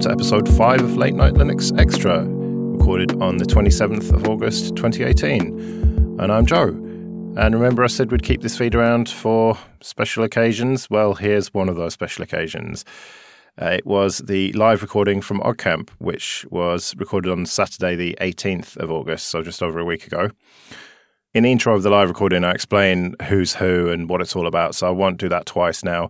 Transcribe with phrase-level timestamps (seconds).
[0.00, 6.16] To episode 5 of Late Night Linux Extra, recorded on the 27th of August 2018.
[6.18, 6.68] And I'm Joe.
[7.36, 10.88] And remember, I said we'd keep this feed around for special occasions?
[10.88, 12.86] Well, here's one of those special occasions.
[13.60, 18.78] Uh, it was the live recording from OggCamp, which was recorded on Saturday, the 18th
[18.78, 20.30] of August, so just over a week ago.
[21.34, 24.46] In the intro of the live recording, I explain who's who and what it's all
[24.46, 26.08] about, so I won't do that twice now.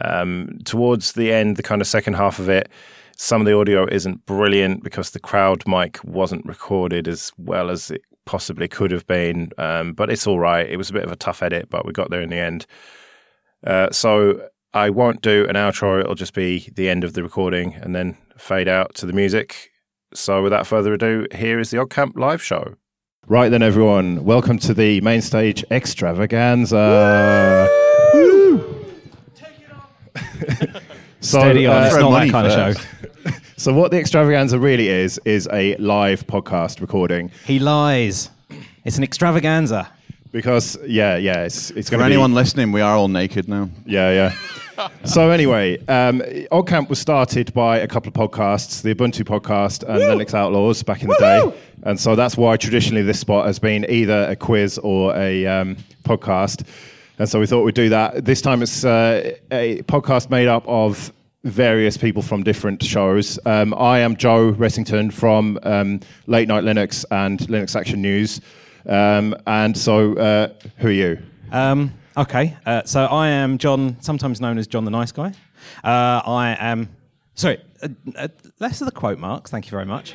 [0.00, 2.70] Um, towards the end, the kind of second half of it,
[3.16, 7.90] some of the audio isn't brilliant because the crowd mic wasn't recorded as well as
[7.90, 10.68] it possibly could have been, um, but it's all right.
[10.68, 12.66] It was a bit of a tough edit, but we got there in the end.
[13.66, 16.00] Uh, so I won't do an outro.
[16.00, 19.70] It'll just be the end of the recording and then fade out to the music.
[20.12, 22.74] So without further ado, here is the OggCamp live show.
[23.26, 27.68] Right then, everyone, welcome to the main stage extravaganza.
[28.14, 28.84] Woo!
[31.20, 32.78] so, Steady on, uh, it's not that kind first.
[32.78, 33.38] of show.
[33.56, 38.30] so what the extravaganza really is is a live podcast recording He lies.
[38.84, 39.88] It's an extravaganza.
[40.30, 43.48] because yeah, yeah, it's it's For going to anyone be, listening, we are all naked
[43.48, 43.68] now.
[43.84, 44.10] Yeah,
[44.76, 44.88] yeah.
[45.04, 46.20] so anyway, um,
[46.52, 51.02] OggCamp was started by a couple of podcasts, the Ubuntu podcast and Linux Outlaws back
[51.02, 51.52] in the day,
[51.84, 55.76] and so that's why traditionally this spot has been either a quiz or a um,
[56.04, 56.66] podcast,
[57.18, 58.24] and so we thought we'd do that.
[58.24, 61.12] This time it's uh, a podcast made up of
[61.44, 63.38] various people from different shows.
[63.46, 68.40] Um, I am Joe Ressington from um, Late Night Linux and Linux Action News,
[68.86, 70.48] um, and so uh,
[70.78, 71.18] who are you?
[71.52, 75.32] Um, okay, uh, so I am John, sometimes known as John the Nice Guy.
[75.82, 76.88] Uh, I am,
[77.34, 78.28] sorry, uh, uh,
[78.60, 80.14] less of the quote marks, thank you very much.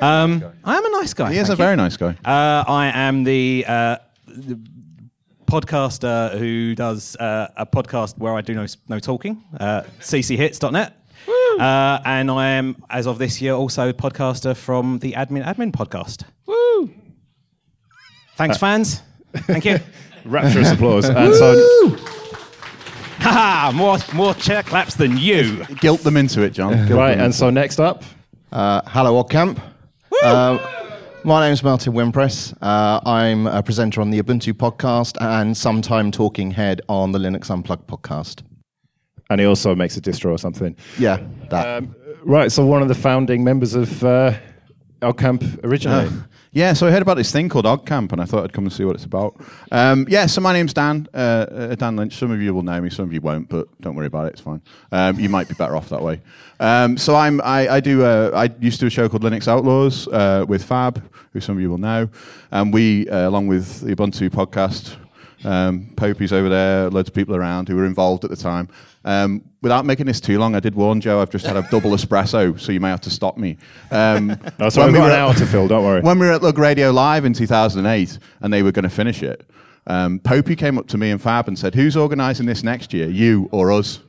[0.00, 1.32] Um, I am a nice guy.
[1.32, 1.56] He is a you.
[1.56, 2.16] very nice guy.
[2.24, 3.96] Uh, I am the, uh,
[4.26, 4.58] the
[5.48, 10.94] podcaster who does uh, a podcast where I do no, no talking, uh, cchits.net.
[11.58, 15.72] Uh, and I am, as of this year, also a podcaster from the Admin Admin
[15.72, 16.22] podcast.
[16.46, 16.90] Woo!
[18.36, 19.02] Thanks, fans.
[19.34, 19.78] Thank you.
[20.24, 21.08] Rapturous applause.
[21.08, 21.96] And so
[23.20, 25.64] Haha, more more chair claps than you.
[25.80, 26.72] Guilt them into it, John.
[26.86, 28.04] Guilt Right, them and so next up,
[28.52, 29.60] Uh, hello, Oggcamp.
[30.22, 30.58] Uh,
[31.28, 32.56] my name's Martin Wimpress.
[32.62, 37.50] Uh, I'm a presenter on the Ubuntu podcast and sometime talking head on the Linux
[37.50, 38.42] Unplugged podcast.
[39.28, 40.74] and he also makes a distro or something.
[40.98, 41.66] Yeah, that.
[41.66, 41.94] Um,
[42.24, 44.32] right, so one of the founding members of uh,
[45.18, 46.08] Camp originally.
[46.52, 48.72] Yeah, so I heard about this thing called OggCamp, and I thought I'd come and
[48.72, 49.38] see what it's about.
[49.70, 52.16] Um, yeah, so my name's Dan, uh, uh, Dan Lynch.
[52.16, 54.32] Some of you will know me, some of you won't, but don't worry about it.
[54.32, 54.62] It's fine.
[54.90, 56.22] Um, you might be better off that way.
[56.58, 58.02] Um, so I'm, I, I do.
[58.02, 61.02] Uh, I used to do a show called Linux Outlaws uh, with Fab,
[61.34, 62.08] who some of you will know,
[62.50, 64.96] and we, uh, along with the Ubuntu podcast,
[65.44, 68.68] um, Popey's over there, loads of people around who were involved at the time.
[69.04, 71.20] Um, without making this too long, I did warn Joe.
[71.20, 73.56] I've just had a double espresso, so you may have to stop me.
[73.90, 76.00] Um, No, so we've we got were an hour to fill, don't worry.
[76.02, 79.48] when we were at LugRadio Live in 2008 and they were going to finish it,
[79.86, 83.08] um, Popey came up to me and Fab and said, Who's organising this next year,
[83.08, 84.00] you or us?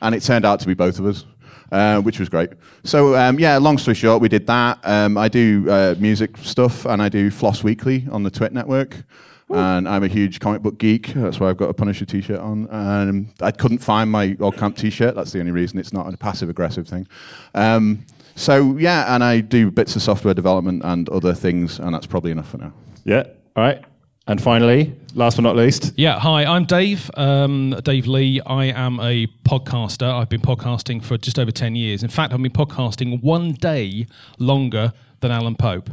[0.00, 1.24] And it turned out to be both of us.
[1.72, 2.50] Uh, which was great.
[2.84, 4.78] So um, yeah, long story short, we did that.
[4.84, 9.02] Um, I do uh, music stuff and I do FLOSS Weekly on the TWiT network.
[9.48, 11.14] And I'm a huge comic book geek.
[11.14, 12.66] That's why I've got a Punisher T-shirt on.
[12.70, 15.14] And I couldn't find my old camp T-shirt.
[15.14, 15.78] That's the only reason.
[15.78, 17.06] It's not a passive-aggressive thing.
[17.54, 22.06] Um, so yeah, and I do bits of software development and other things, and that's
[22.06, 22.72] probably enough for now.
[23.04, 23.22] yeah,
[23.54, 23.82] all right.
[24.28, 28.40] And finally, last but not least, Yeah, hi, I'm Dave, um, Dave Lee.
[28.44, 30.12] I am a podcaster.
[30.12, 32.02] I've been podcasting for just over 10 years.
[32.02, 34.08] In fact, I've been podcasting one day
[34.40, 35.90] longer than Alan Pope.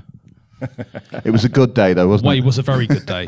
[1.25, 2.46] It was a good day though, wasn't Well, it it?
[2.46, 3.28] was a very good day.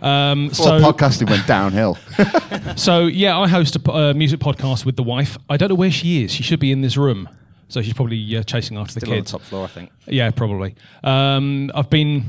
[0.00, 1.96] Um, Before so, podcasting went downhill.
[2.76, 5.36] so, yeah, I host a po- uh, music podcast with the wife.
[5.50, 6.32] I don't know where she is.
[6.32, 7.28] She should be in this room.
[7.68, 9.32] So she's probably uh, chasing after the Still on the kids.
[9.32, 9.90] top floor, I think.
[10.06, 10.74] Yeah, probably.
[11.04, 12.24] Um, I've been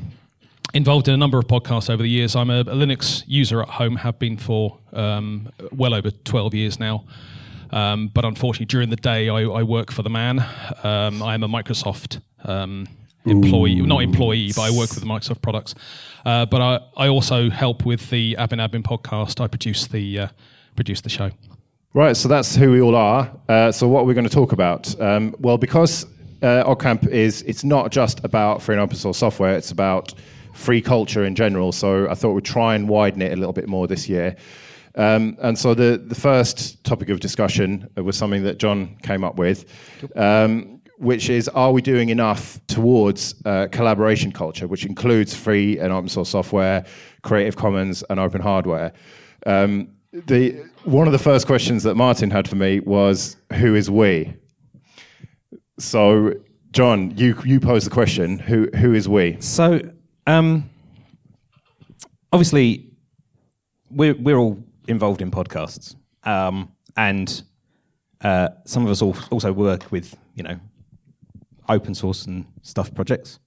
[0.73, 2.35] involved in a number of podcasts over the years.
[2.35, 6.79] I'm a, a Linux user at home, have been for um, well over 12 years
[6.79, 7.05] now.
[7.71, 10.39] Um, but unfortunately, during the day, I, I work for the man.
[10.83, 12.87] Um, I am a Microsoft um,
[13.25, 15.75] employee, not employee, but I work with the Microsoft products.
[16.25, 19.41] Uh, but I, I also help with the Admin Admin podcast.
[19.41, 20.27] I produce the uh,
[20.75, 21.31] produce the show.
[21.93, 23.31] Right, so that's who we all are.
[23.47, 24.99] Uh, so what are we going to talk about?
[25.01, 26.05] Um, well, because
[26.43, 30.13] uh, OggCamp is, it's not just about free and open source software, it's about
[30.53, 31.71] free culture in general.
[31.71, 34.35] So I thought we'd try and widen it a little bit more this year.
[34.95, 39.37] Um, and so the, the first topic of discussion was something that John came up
[39.37, 39.65] with,
[40.15, 45.93] um, which is are we doing enough towards uh, collaboration culture, which includes free and
[45.93, 46.85] open source software,
[47.23, 48.91] Creative Commons, and open hardware?
[49.45, 50.51] Um, the
[50.83, 54.33] one of the first questions that Martin had for me was, "Who is we?"
[55.77, 56.33] So,
[56.71, 59.37] John, you you pose the question: Who who is we?
[59.39, 59.79] So,
[60.27, 60.69] um,
[62.33, 62.91] obviously,
[63.89, 67.41] we're we're all involved in podcasts, um, and
[68.21, 70.59] uh, some of us also work with you know
[71.69, 73.39] open source and stuff projects.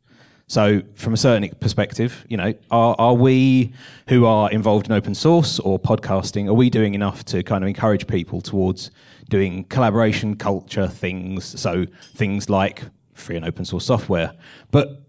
[0.47, 3.73] So, from a certain perspective, you know, are, are we
[4.09, 7.69] who are involved in open source or podcasting, are we doing enough to kind of
[7.69, 8.91] encourage people towards
[9.31, 11.59] doing collaboration culture things?
[11.59, 12.83] So, things like
[13.15, 14.35] free and open source software.
[14.71, 15.03] But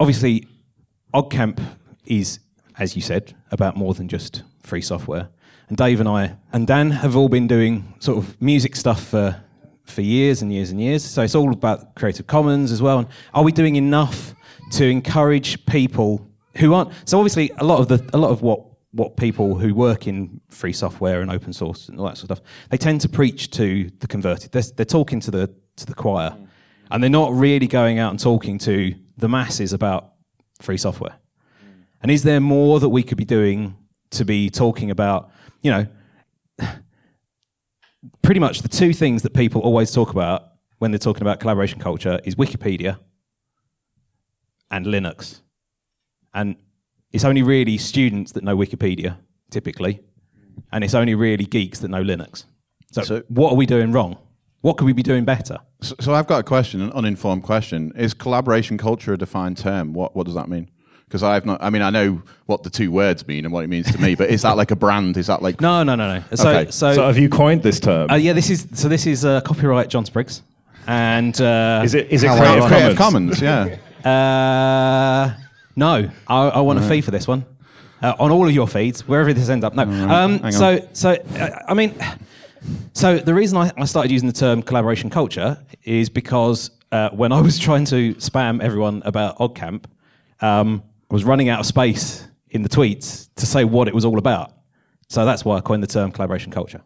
[0.00, 0.46] obviously,
[1.12, 1.60] OggCamp
[2.06, 2.38] is,
[2.78, 5.28] as you said, about more than just free software.
[5.68, 9.42] And Dave and I and Dan have all been doing sort of music stuff for
[9.86, 11.04] for years and years and years.
[11.04, 12.98] So it's all about Creative Commons as well.
[12.98, 14.34] And are we doing enough
[14.72, 16.90] to encourage people who aren't?
[17.04, 20.40] So obviously, a lot of the a lot of what what people who work in
[20.48, 23.50] free software and open source and all that sort of stuff, they tend to preach
[23.50, 24.52] to the converted.
[24.52, 26.34] They're, they're talking to the to the choir,
[26.90, 30.12] and they're not really going out and talking to the masses about
[30.60, 31.16] free software.
[32.02, 33.76] And is there more that we could be doing
[34.10, 35.30] to be talking about,
[35.62, 35.86] you know,
[38.22, 41.80] pretty much the two things that people always talk about when they're talking about collaboration
[41.80, 42.98] culture is Wikipedia
[44.70, 45.40] and Linux.
[46.34, 46.56] And
[47.12, 49.16] it's only really students that know Wikipedia,
[49.50, 50.00] typically,
[50.72, 52.44] and it's only really geeks that know Linux.
[52.92, 54.18] So, So- what are we doing wrong?
[54.60, 55.58] What could we be doing better?
[55.80, 57.92] So, so I've got a question, an uninformed question.
[57.96, 59.92] Is collaboration culture a defined term?
[59.92, 60.70] What what does that mean?
[61.06, 61.62] Because I've not.
[61.62, 64.16] I mean, I know what the two words mean and what it means to me,
[64.16, 65.16] but is that like a brand?
[65.16, 66.24] Is that like No, no, no, no.
[66.34, 66.70] So, Okay.
[66.72, 68.10] so, So, have you coined this term?
[68.10, 68.88] uh, yeah, this is so.
[68.88, 70.42] This is uh, copyright John Spriggs,
[70.88, 73.38] and uh, is it is it How Creative Commons?
[73.38, 73.40] Creative Commons?
[73.40, 73.76] Yeah.
[74.06, 75.34] Uh,
[75.74, 77.44] no, I, I want a fee for this one.
[78.00, 79.74] Uh, on all of your feeds, wherever this ends up.
[79.74, 79.82] No.
[79.82, 80.94] Um, so, on.
[80.94, 81.92] so uh, I mean,
[82.92, 87.32] so the reason I, I started using the term collaboration culture is because uh, when
[87.32, 89.86] I was trying to spam everyone about OggCamp,
[90.40, 94.04] um, I was running out of space in the tweets to say what it was
[94.04, 94.52] all about.
[95.08, 96.82] So that's why I coined the term collaboration culture.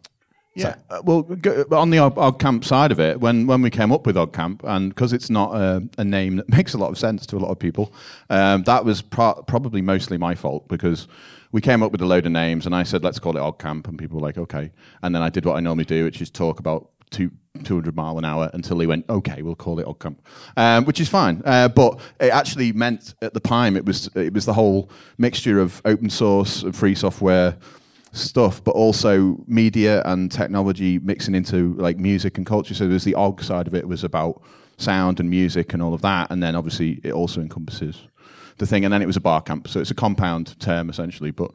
[0.53, 0.75] Yeah.
[0.89, 4.05] Uh, well, go, on the Odd, OggCamp side of it, when, when we came up
[4.05, 7.25] with OggCamp, and because it's not a, a name that makes a lot of sense
[7.27, 7.93] to a lot of people,
[8.29, 11.07] um, that was pro- probably mostly my fault because
[11.53, 13.87] we came up with a load of names, and I said, let's call it OggCamp,
[13.87, 14.71] and people were like, okay.
[15.03, 17.31] And then I did what I normally do, which is talk about two,
[17.63, 20.21] 200 mile an hour until he went, okay, we'll call it Camp,
[20.57, 21.41] um, which is fine.
[21.45, 25.59] Uh, but it actually meant at the time it was it was the whole mixture
[25.59, 27.55] of open source and free software
[28.13, 32.73] stuff, but also media and technology mixing into like music and culture.
[32.73, 34.41] So there's the OG side of it was about
[34.77, 38.07] sound and music and all of that, and then obviously it also encompasses
[38.57, 38.85] the thing.
[38.85, 41.31] And then it was a bar camp, so it's a compound term essentially.
[41.31, 41.51] But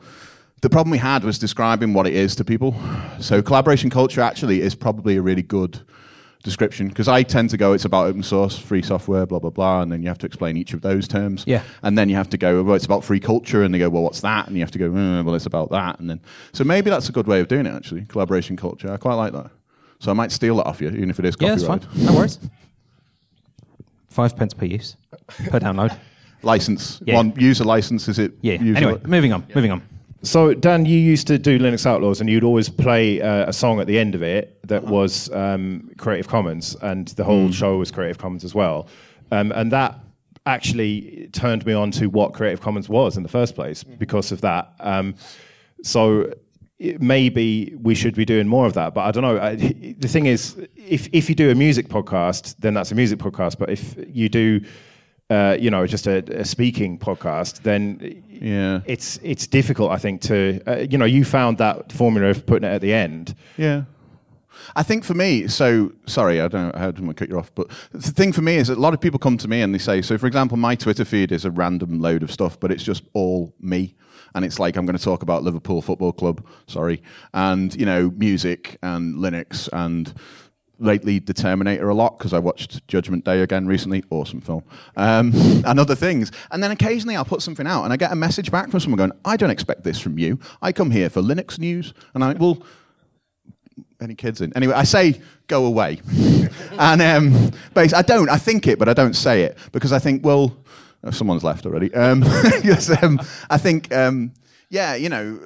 [0.62, 2.74] the problem we had was describing what it is to people.
[3.20, 5.78] So collaboration culture actually is probably a really good
[6.42, 9.82] description because I tend to go it's about open source, free software, blah blah blah,
[9.82, 11.44] and then you have to explain each of those terms.
[11.46, 11.62] Yeah.
[11.82, 14.02] And then you have to go, well, it's about free culture, and they go, well,
[14.02, 14.46] what's that?
[14.46, 16.20] And you have to go, "Mm, well, it's about that, and then
[16.52, 18.04] so maybe that's a good way of doing it actually.
[18.06, 19.50] Collaboration culture, I quite like that.
[19.98, 21.80] So I might steal that off you, even if it is Yeah, copyright.
[21.82, 22.04] that's fine.
[22.06, 22.38] No worries.
[24.08, 24.96] Five pence per use,
[25.50, 25.96] per download.
[26.42, 27.14] License, Yeah.
[27.16, 28.32] one user license, is it?
[28.40, 28.54] Yeah.
[28.54, 29.44] Anyway, moving on.
[29.54, 29.82] Moving on.
[30.26, 33.78] So, Dan, you used to do Linux Outlaws, and you'd always play uh, a song
[33.78, 37.92] at the end of it that was um, Creative Commons, and the whole show was
[37.92, 38.88] Creative Commons as well.
[39.30, 40.00] Um, and that
[40.44, 44.40] actually turned me on to what Creative Commons was in the first place because of
[44.40, 44.72] that.
[44.80, 45.14] Um,
[45.84, 46.32] so
[46.98, 49.38] maybe we should be doing more of that, but I don't know.
[49.38, 53.20] I, the thing is, if if you do a music podcast, then that's a music
[53.20, 53.58] podcast.
[53.58, 54.60] But if you do
[55.30, 58.80] uh, you know, just a, a speaking podcast, then Yeah.
[58.86, 59.90] it's it's difficult.
[59.90, 62.92] I think to uh, you know, you found that formula of putting it at the
[62.92, 63.34] end.
[63.56, 63.82] Yeah.
[64.74, 67.68] I think for me, so sorry, I don't know how to cut you off, but
[67.92, 69.78] the thing for me is that a lot of people come to me and they
[69.78, 72.82] say, so for example, my Twitter feed is a random load of stuff, but it's
[72.82, 73.94] just all me.
[74.34, 77.02] And it's like I'm going to talk about Liverpool Football Club, sorry,
[77.34, 80.12] and you know, music and Linux and
[80.78, 84.04] lately The Terminator a lot because I watched Judgment Day again recently.
[84.10, 84.64] Awesome film.
[84.96, 85.32] Um,
[85.66, 86.32] and other things.
[86.50, 88.98] And then occasionally I'll put something out and I get a message back from someone
[88.98, 90.38] going, I don't expect this from you.
[90.62, 91.94] I come here for Linux news.
[92.14, 92.62] And I, well,
[94.00, 94.52] any kids in?
[94.56, 96.00] Anyway, I say go away.
[96.78, 98.28] and um, I don't.
[98.28, 100.56] I think it, but I don't say it because I think, well,
[101.04, 101.92] oh, someone's left already.
[101.94, 102.22] Um,
[102.62, 104.32] yes, um, I think, um,
[104.68, 105.38] yeah, you know,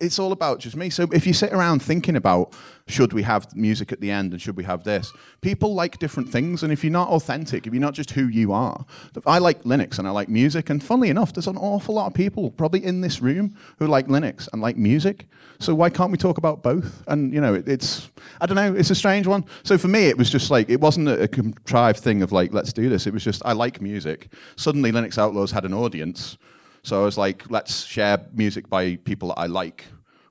[0.00, 0.90] it's all about just me.
[0.90, 2.54] So if you sit around thinking about
[2.88, 6.28] should we have music at the end and should we have this, people like different
[6.28, 6.62] things.
[6.62, 8.84] And if you're not authentic, if you're not just who you are,
[9.26, 10.70] I like Linux and I like music.
[10.70, 14.08] And funnily enough, there's an awful lot of people probably in this room who like
[14.08, 15.26] Linux and like music.
[15.58, 17.02] So why can't we talk about both?
[17.06, 18.10] And you know, it, it's
[18.40, 19.44] I don't know, it's a strange one.
[19.62, 22.52] So for me, it was just like it wasn't a, a contrived thing of like
[22.52, 23.06] let's do this.
[23.06, 24.32] It was just I like music.
[24.56, 26.36] Suddenly, Linux Outlaws had an audience.
[26.84, 29.84] So I was like, let's share music by people that I like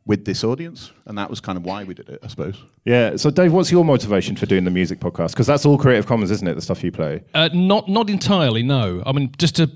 [0.05, 2.63] with this audience, and that was kind of why we did it, I suppose.
[2.85, 3.15] Yeah.
[3.15, 5.29] So, Dave, what's your motivation for doing the music podcast?
[5.31, 6.55] Because that's all Creative Commons, isn't it?
[6.55, 7.23] The stuff you play.
[7.33, 8.63] Uh, not not entirely.
[8.63, 9.03] No.
[9.05, 9.71] I mean, just to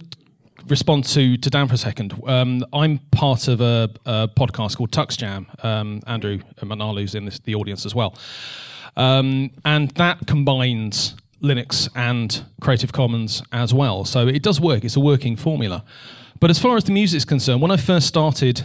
[0.68, 2.14] respond to to Dan for a second.
[2.28, 5.64] Um, I'm part of a, a, podcast called TuxJam.
[5.64, 8.18] Um, Andrew Manalu's in this, the audience as well,
[8.98, 14.06] um, and that combines Linux and Creative Commons as well.
[14.06, 14.84] So it does work.
[14.84, 15.84] It's a working formula.
[16.40, 18.64] But as far as the music is concerned, when I first started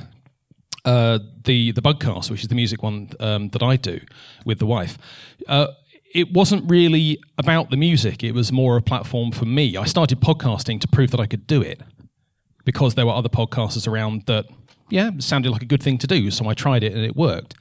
[0.84, 4.00] uh, the the Bugcast, which is the music one um, that I do
[4.44, 4.98] with the wife,
[5.48, 5.68] uh,
[6.12, 8.24] it wasn't really about the music.
[8.24, 9.76] It was more a platform for me.
[9.76, 11.80] I started podcasting to prove that I could do it
[12.64, 14.46] because there were other podcasters around that,
[14.88, 16.30] yeah, sounded like a good thing to do.
[16.30, 17.54] So I tried it and it worked.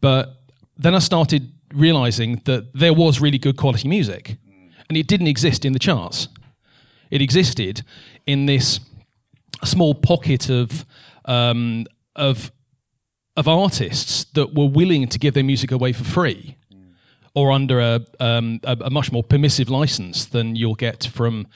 [0.00, 0.42] But
[0.76, 4.36] then I started realizing that there was really good quality music
[4.88, 6.28] and it didn't exist in the charts.
[7.10, 7.82] It existed
[8.26, 8.80] in this
[9.64, 10.84] small pocket of
[11.24, 12.52] um, of
[13.36, 16.56] of artists that were willing to give their music away for free
[17.34, 21.46] or under a, um, a, a, much more permissive license than you'll get from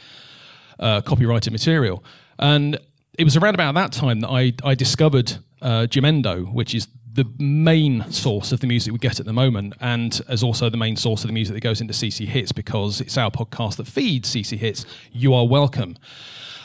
[0.78, 2.04] uh, copyrighted material.
[2.38, 2.78] And
[3.18, 7.24] it was around about that time that I, I discovered uh, Jamendo, which is the
[7.38, 10.96] main source of the music we get at the moment, and as also the main
[10.96, 14.34] source of the music that goes into CC Hits because it's our podcast that feeds
[14.34, 14.84] CC Hits.
[15.12, 15.96] You are welcome.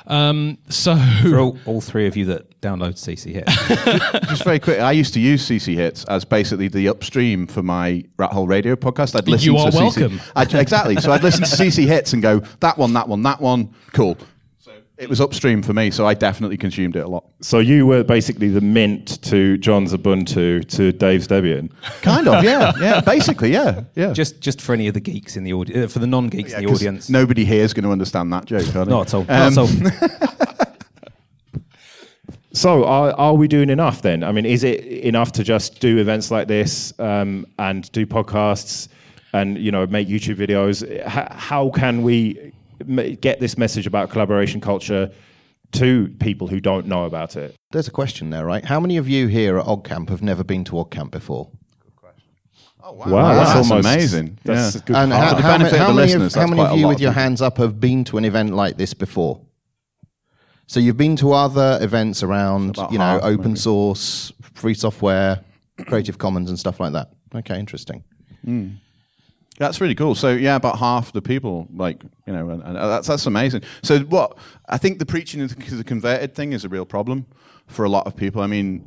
[0.08, 4.80] Um, so for all, all, three of you that download CC Hits, just very quick,
[4.80, 9.16] I used to use CC Hits as basically the upstream for my Rathole Radio podcast.
[9.16, 10.20] I'd listen you are to welcome.
[10.20, 10.98] CC, I'd, exactly.
[10.98, 14.18] So I'd listen to CC Hits and go that one, that one, that one, cool.
[14.98, 17.26] It was upstream for me, so I definitely consumed it a lot.
[17.42, 21.70] So you were basically the mint to John's Ubuntu to Dave's Debian.
[22.02, 23.02] Kind of, yeah, yeah.
[23.02, 24.14] Basically, yeah, yeah.
[24.14, 26.60] Just, just for any of the geeks in the audience, uh, for the non-geeks yeah,
[26.60, 27.10] in the audience.
[27.10, 28.74] Nobody here is going to understand that joke.
[28.74, 29.22] Are Not at all.
[29.28, 30.78] Um, Not at all.
[32.54, 34.24] so, are, are we doing enough then?
[34.24, 38.88] I mean, is it enough to just do events like this um, and do podcasts
[39.34, 40.90] and you know make YouTube videos?
[40.90, 42.54] H- how can we
[43.20, 45.12] get this message about collaboration culture
[45.74, 47.56] to people who don't know about it?
[47.72, 48.64] There's a question there, right?
[48.64, 51.50] How many of you here at OggCamp have never been to OggCamp before?
[51.84, 52.30] Good question.
[52.82, 53.06] Oh, wow.
[53.08, 54.40] wow, that's, that's almost amazing.
[54.44, 54.82] That's yeah.
[54.86, 57.42] good and how, how, many, how many of, how many of you with your hands
[57.42, 59.42] up have been to an event like this before?
[60.68, 63.60] So you've been to other events around, you know, half, open maybe.
[63.60, 65.42] source, free software,
[65.86, 67.12] Creative Commons, and stuff like that.
[67.36, 68.04] Okay, interesting.
[68.46, 68.78] Mm.
[69.58, 70.16] That's really cool.
[70.16, 73.64] So yeah, about half the people, like you know, and, and that's that's amazing.
[73.84, 77.26] So what I think the preaching to the converted thing is a real problem
[77.68, 78.42] for a lot of people.
[78.42, 78.86] I mean,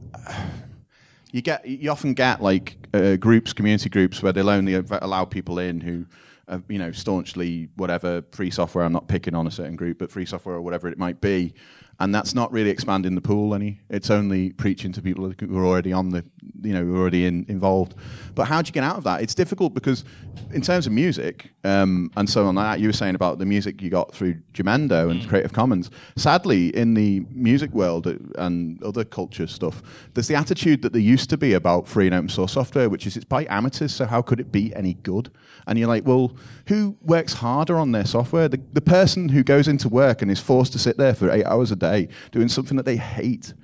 [1.33, 5.59] you get you often get like uh, groups, community groups, where they'll only allow people
[5.59, 6.07] in who.
[6.51, 8.83] Uh, you know, staunchly whatever free software.
[8.83, 11.53] I'm not picking on a certain group, but free software or whatever it might be,
[12.00, 13.81] and that's not really expanding the pool any.
[13.90, 16.25] It's only preaching to people who are already on the,
[16.62, 17.97] you know, who are already in, involved.
[18.37, 19.21] But how do you get out of that?
[19.21, 20.05] It's difficult because,
[20.52, 23.83] in terms of music um, and so on, that you were saying about the music
[23.83, 25.28] you got through Jamendo and mm.
[25.28, 25.90] Creative Commons.
[26.14, 29.83] Sadly, in the music world and other culture stuff,
[30.14, 33.09] there's the attitude that there used to be about free and open source software, which
[33.09, 33.93] is it's by amateurs.
[33.93, 35.33] So how could it be any good?
[35.67, 36.37] And you're like, well,
[36.69, 38.49] who works harder on their software?
[38.49, 41.45] The, the person who goes into work and is forced to sit there for eight
[41.45, 43.54] hours a day day doing something that they hate.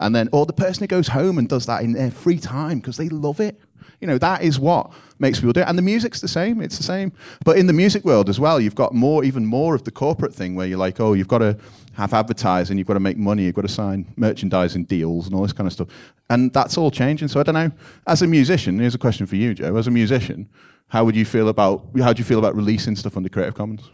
[0.00, 2.78] And then, or the person who goes home and does that in their free time
[2.78, 3.60] because they love it.
[4.00, 5.68] You know, that is what makes people do it.
[5.68, 7.12] And the music's the same, it's the same.
[7.44, 10.34] But in the music world as well, you've got more, even more of the corporate
[10.34, 11.58] thing where you're like, oh, you've got to
[11.92, 15.42] have advertising, you've got to make money, you've got to sign merchandising deals and all
[15.42, 15.88] this kind of stuff.
[16.30, 17.28] And that's all changing.
[17.28, 17.70] So I don't know.
[18.06, 19.76] As a musician, here's a question for you, Joe.
[19.76, 20.48] As a musician,
[20.88, 23.90] how would you feel about how do you feel about releasing stuff under Creative Commons?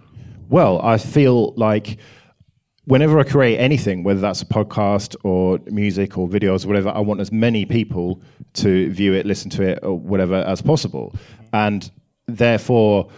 [0.49, 1.99] Well, I feel like
[2.87, 7.01] whenever I create anything, whether that's a podcast or music or videos or whatever, I
[7.01, 8.23] want as many people
[8.55, 11.15] to view it, listen to it, or whatever as possible.
[11.53, 11.91] And
[12.27, 13.11] therefore,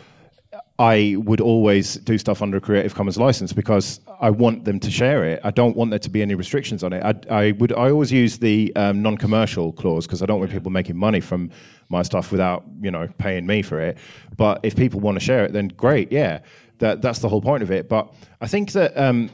[0.79, 4.91] I would always do stuff under a Creative Commons license because I want them to
[4.91, 5.41] share it.
[5.43, 7.03] I don't want there to be any restrictions on it.
[7.03, 7.73] I, I would.
[7.73, 11.51] I always use the um, non-commercial clause because I don't want people making money from
[11.89, 13.99] my stuff without you know paying me for it.
[14.37, 16.13] But if people want to share it, then great.
[16.13, 16.41] Yeah,
[16.79, 17.89] that that's the whole point of it.
[17.89, 19.31] But I think that um,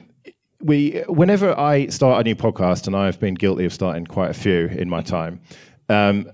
[0.64, 4.34] we whenever I start a new podcast, and I've been guilty of starting quite a
[4.34, 5.40] few in my time,
[5.90, 6.30] um,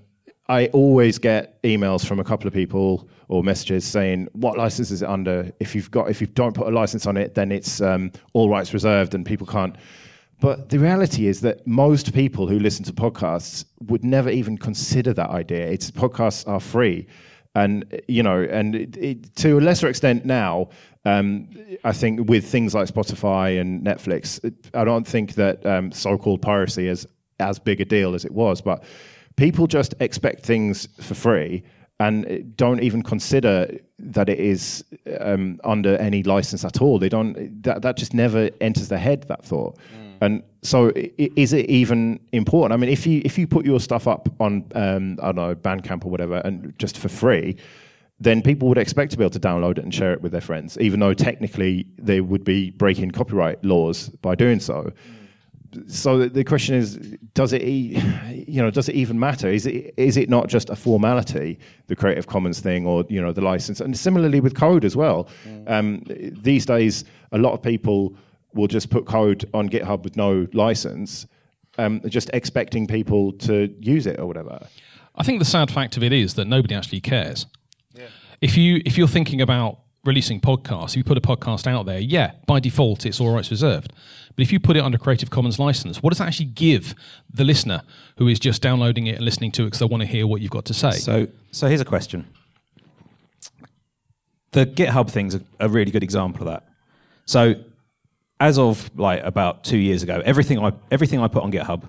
[0.47, 5.01] I always get emails from a couple of people or messages saying what license is
[5.01, 5.51] it under.
[5.59, 8.49] If you've got if you don't put a license on it, then it's um, all
[8.49, 9.75] rights reserved, and people can't.
[10.39, 15.13] But the reality is that most people who listen to podcasts would never even consider
[15.13, 15.67] that idea.
[15.67, 17.05] It's podcasts are free,
[17.53, 20.69] and you know, and it, it, to a lesser extent now,
[21.05, 21.49] um,
[21.83, 24.39] I think with things like Spotify and Netflix,
[24.73, 27.07] I don't think that um, so-called piracy is
[27.39, 28.61] as big a deal as it was.
[28.61, 28.83] But
[29.35, 31.63] people just expect things for free
[31.99, 34.83] and don't even consider that it is
[35.19, 36.97] um, under any license at all.
[36.97, 37.61] They don't.
[37.63, 39.23] That that just never enters their head.
[39.27, 39.77] That thought.
[39.77, 40.17] Mm.
[40.21, 42.73] And so, is it even important?
[42.73, 45.55] I mean, if you if you put your stuff up on um, I don't know
[45.55, 47.57] Bandcamp or whatever, and just for free,
[48.21, 50.41] then people would expect to be able to download it and share it with their
[50.41, 54.93] friends, even though technically they would be breaking copyright laws by doing so.
[55.87, 56.97] So the question is,
[57.33, 57.63] does it,
[58.47, 59.49] you know, does it even matter?
[59.49, 63.31] Is it is it not just a formality, the Creative Commons thing, or you know,
[63.31, 63.81] the license?
[63.81, 65.27] And similarly with code as well.
[65.43, 65.71] Mm.
[65.71, 66.03] Um,
[66.43, 68.15] these days, a lot of people
[68.53, 71.25] will just put code on GitHub with no license,
[71.79, 74.67] um, just expecting people to use it or whatever.
[75.15, 77.47] I think the sad fact of it is that nobody actually cares
[78.41, 81.99] if you if you're thinking about releasing podcasts, if you put a podcast out there,
[81.99, 83.93] yeah, by default it's all rights reserved.
[84.35, 86.95] But if you put it under Creative Commons license, what does that actually give
[87.31, 87.83] the listener
[88.17, 90.41] who is just downloading it and listening to it because they want to hear what
[90.41, 90.91] you've got to say?
[90.91, 92.27] So, so here's a question.
[94.51, 96.67] The GitHub thing's a, a really good example of that.
[97.25, 97.55] So,
[98.39, 101.83] as of like about two years ago, everything I everything I put on GitHub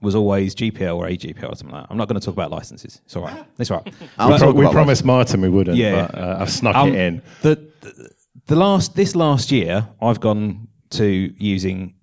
[0.00, 1.90] was always GPL or AGPL or something like that.
[1.90, 3.00] I'm not going to talk about licenses.
[3.04, 3.44] It's all right.
[3.58, 3.84] It's all
[4.18, 4.54] right.
[4.54, 6.06] we promised Martin we wouldn't, yeah.
[6.06, 7.22] but uh, I've snuck um, it in.
[7.42, 8.10] The, the,
[8.46, 11.94] the, last, this last year, I've gone to using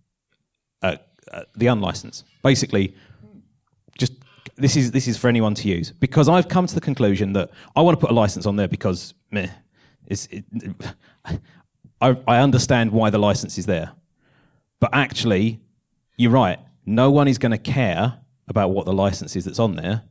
[0.83, 0.97] uh,
[1.31, 2.23] uh, the unlicensed.
[2.43, 2.95] Basically,
[3.97, 4.13] just
[4.57, 7.49] this is this is for anyone to use because I've come to the conclusion that
[7.75, 9.49] I want to put a license on there because meh,
[10.05, 10.45] it's, it,
[11.99, 13.91] I, I understand why the license is there,
[14.79, 15.59] but actually,
[16.15, 19.75] you're right no one is going to care about what the license is that's on
[19.75, 20.03] there.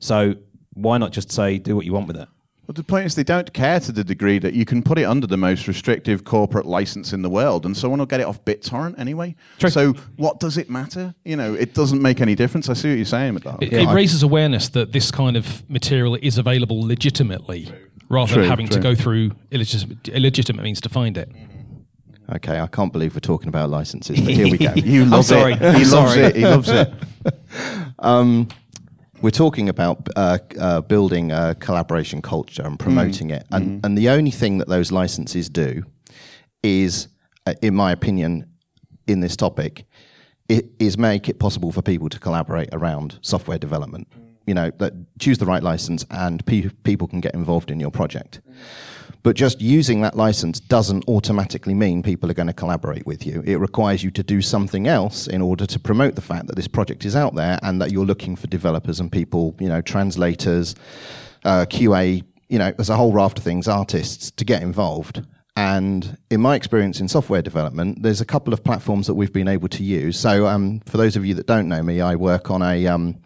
[0.00, 0.36] So
[0.72, 2.28] why not just say, do what you want with it?
[2.68, 5.04] Well, the point is, they don't care to the degree that you can put it
[5.04, 8.44] under the most restrictive corporate license in the world, and someone will get it off
[8.44, 9.34] BitTorrent anyway.
[9.58, 9.70] True.
[9.70, 11.14] So, what does it matter?
[11.24, 12.68] You know, it doesn't make any difference.
[12.68, 13.62] I see what you're saying with that.
[13.62, 17.72] It, yeah, it raises awareness that this kind of material is available legitimately,
[18.10, 18.76] rather true, than having true.
[18.76, 21.30] to go through illegitimate, illegitimate means to find it.
[21.30, 21.57] Mm-hmm.
[22.30, 24.72] Okay, I can't believe we're talking about licenses, but here we go.
[24.76, 25.54] You love sorry.
[25.54, 25.76] it.
[25.76, 26.36] He loves it.
[26.36, 26.92] He loves it.
[28.00, 28.46] Um,
[29.22, 33.38] we're talking about uh, uh, building a collaboration culture and promoting mm.
[33.38, 33.84] it, and, mm.
[33.84, 35.82] and the only thing that those licenses do
[36.62, 37.08] is,
[37.46, 38.48] uh, in my opinion,
[39.08, 39.84] in this topic,
[40.48, 44.06] it is make it possible for people to collaborate around software development.
[44.46, 47.90] You know, that choose the right license, and pe- people can get involved in your
[47.90, 48.40] project.
[49.22, 53.42] But just using that license doesn't automatically mean people are going to collaborate with you.
[53.44, 56.68] It requires you to do something else in order to promote the fact that this
[56.68, 60.74] project is out there and that you're looking for developers and people, you know, translators,
[61.44, 65.22] uh, QA, you know, there's a whole raft of things, artists to get involved.
[65.56, 69.48] And in my experience in software development, there's a couple of platforms that we've been
[69.48, 70.18] able to use.
[70.18, 73.16] So, um, for those of you that don't know me, I work on a um,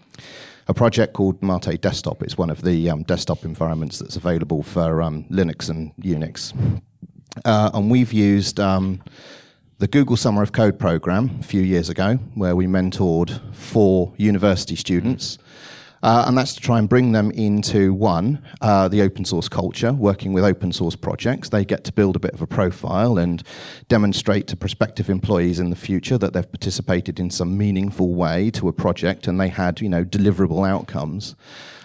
[0.72, 2.22] a project called MATE Desktop.
[2.22, 6.54] It's one of the um, desktop environments that's available for um, Linux and Unix.
[7.44, 9.02] Uh, and we've used um,
[9.80, 14.74] the Google Summer of Code program a few years ago, where we mentored four university
[14.74, 15.36] students
[16.02, 19.92] uh, and that's to try and bring them into one, uh, the open source culture,
[19.92, 21.48] working with open source projects.
[21.48, 23.42] They get to build a bit of a profile and
[23.88, 28.68] demonstrate to prospective employees in the future that they've participated in some meaningful way to
[28.68, 31.36] a project and they had, you know, deliverable outcomes.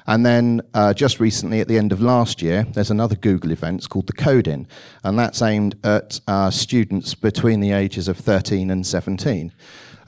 [0.08, 3.80] And then uh, just recently, at the end of last year, there's another Google event
[3.80, 4.66] it's called the Code-In,
[5.04, 9.52] and that's aimed at uh, students between the ages of 13 and 17.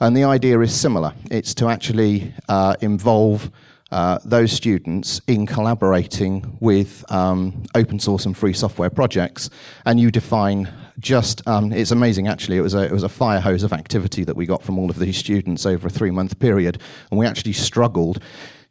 [0.00, 1.12] And the idea is similar.
[1.30, 3.50] It's to actually uh, involve
[3.90, 9.50] uh, those students in collaborating with um, open source and free software projects,
[9.84, 12.56] and you define just um, it's amazing actually.
[12.56, 14.90] It was a it was a fire hose of activity that we got from all
[14.90, 16.80] of these students over a three month period.
[17.10, 18.22] And we actually struggled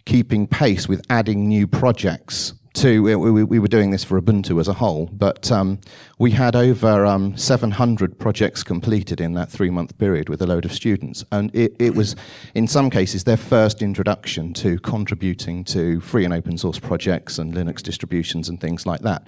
[0.05, 4.60] keeping pace with adding new projects to we, we, we, were doing this for Ubuntu
[4.60, 5.79] as a whole, but um,
[6.17, 10.65] we had over um, 700 projects completed in that three month period with a load
[10.65, 12.15] of students, and it, it, was
[12.53, 17.53] in some cases their first introduction to contributing to free and open source projects and
[17.53, 19.27] Linux distributions and things like that.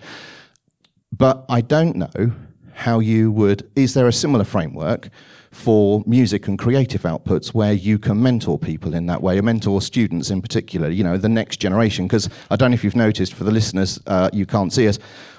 [1.12, 2.34] But I don't know
[2.73, 3.69] how you would.
[3.75, 5.10] Is there a similar framework?
[5.52, 9.82] For music and creative outputs where you can mentor people in that way, or mentor
[9.82, 12.08] students in particular, you know, the next generation.
[12.08, 14.98] Because I don't know if you've noticed, for the listeners, uh, you can't see us,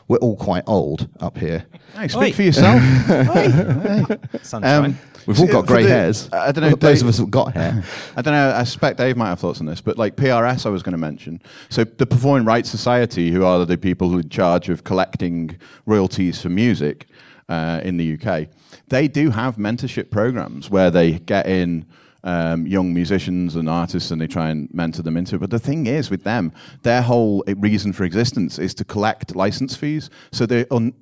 [0.09, 1.64] we're all quite old up here.
[1.94, 2.33] Hey, speak Oi.
[2.33, 2.83] for yourself.
[4.42, 4.85] Sunshine.
[4.85, 6.29] Um, We've all got grey hairs.
[6.33, 6.70] I don't know.
[6.70, 7.83] Dave, those of us have got hair.
[8.16, 8.55] I don't know.
[8.55, 10.98] I suspect Dave might have thoughts on this, but like PRS, I was going to
[10.98, 11.40] mention.
[11.68, 15.57] So the Performing Rights Society, who are the people who are in charge of collecting
[15.87, 17.07] royalties for music
[17.48, 18.48] uh, in the UK,
[18.88, 21.87] they do have mentorship programs where they get in
[22.24, 25.38] um, young musicians and artists and they try and mentor them into it.
[25.40, 26.52] But the thing is with them,
[26.83, 30.11] their whole reason for existence is to collect license fees.
[30.31, 30.94] So they're un-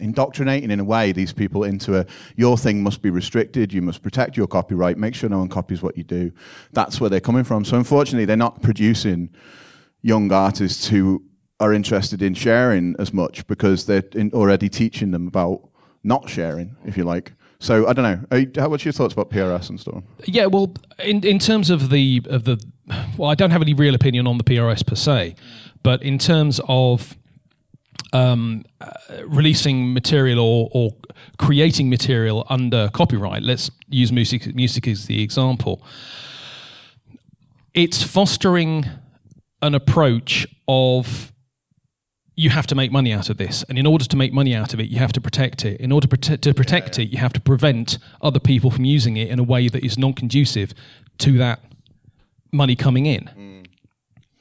[0.00, 4.02] indoctrinating in a way these people into a your thing must be restricted, you must
[4.02, 6.32] protect your copyright, make sure no one copies what you do.
[6.72, 7.64] That's where they're coming from.
[7.64, 9.30] So unfortunately, they're not producing
[10.00, 11.22] young artists who
[11.60, 14.02] are interested in sharing as much because they're
[14.32, 15.68] already teaching them about
[16.04, 17.32] not sharing, if you like.
[17.58, 18.38] So I don't know.
[18.38, 20.02] You, what's your thoughts about PRS and stuff?
[20.24, 22.62] Yeah, well, in in terms of the of the,
[23.16, 25.36] well, I don't have any real opinion on the PRS per se,
[25.82, 27.16] but in terms of
[28.12, 28.90] um, uh,
[29.26, 30.90] releasing material or, or
[31.38, 35.84] creating material under copyright, let's use music music as the example.
[37.74, 38.86] It's fostering
[39.62, 41.31] an approach of
[42.34, 43.62] you have to make money out of this.
[43.68, 45.80] And in order to make money out of it, you have to protect it.
[45.80, 49.38] In order to protect it, you have to prevent other people from using it in
[49.38, 50.72] a way that is non conducive
[51.18, 51.60] to that
[52.50, 53.30] money coming in.
[53.36, 53.66] Mm.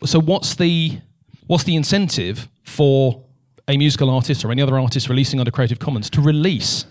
[0.05, 0.99] So what's the
[1.47, 3.23] what's the incentive for
[3.67, 6.85] a musical artist or any other artist releasing under Creative Commons to release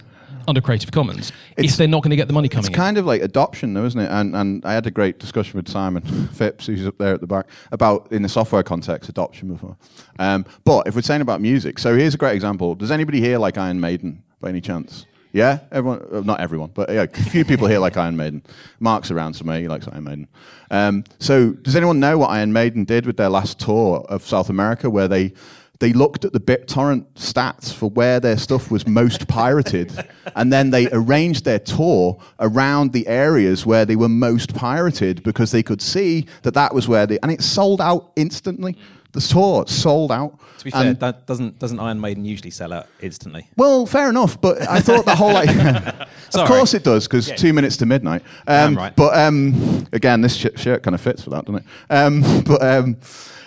[0.50, 2.98] under Creative Commons it's, if they're not going to get the money coming It's kind
[2.98, 3.02] in.
[3.02, 4.10] of like adoption, though, isn't it?
[4.10, 7.26] And, and I had a great discussion with Simon Phipps, who's up there at the
[7.26, 9.76] back, about in the software context adoption before.
[10.18, 12.74] Um, but if we're saying about music, so here's a great example.
[12.74, 15.06] Does anybody here like Iron Maiden by any chance?
[15.32, 18.42] Yeah, everyone, uh, not everyone, but yeah, a few people here like Iron Maiden.
[18.80, 20.28] Mark's around somewhere, he likes Iron Maiden.
[20.72, 24.50] Um, so, does anyone know what Iron Maiden did with their last tour of South
[24.50, 25.32] America, where they
[25.80, 29.92] they looked at the BitTorrent stats for where their stuff was most pirated,
[30.36, 35.50] and then they arranged their tour around the areas where they were most pirated because
[35.50, 38.76] they could see that that was where they, and it sold out instantly.
[39.12, 40.38] The tour sold out.
[40.58, 43.48] To be fair, that doesn't doesn't Iron Maiden usually sell out instantly?
[43.56, 45.48] Well, fair enough, but I thought the whole like,
[46.34, 47.36] of course it does because yeah.
[47.36, 48.22] two minutes to midnight.
[48.46, 48.94] Um, right.
[48.94, 51.92] But um, again, this shirt kind of fits for that, doesn't it?
[51.92, 52.96] Um, but um,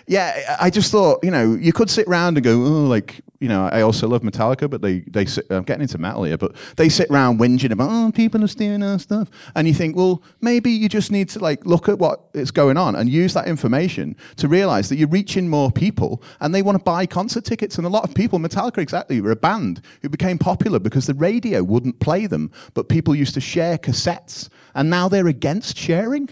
[0.08, 3.50] yeah, I just thought, you know, you could sit around and go, oh, like, you
[3.50, 6.56] know, I also love Metallica, but they, they sit, I'm getting into metal here, but
[6.78, 9.30] they sit around whinging about, oh, people are stealing our stuff.
[9.54, 12.78] And you think, well, maybe you just need to like look at what is going
[12.78, 16.78] on and use that information to realize that you're reaching more people and they want
[16.78, 17.78] to buy concert tickets.
[17.78, 21.14] And a lot of people, Metallica exactly, were a band who became popular because the
[21.14, 24.48] radio wouldn't play them, but people used to share cassettes.
[24.74, 26.30] And now they're against sharing.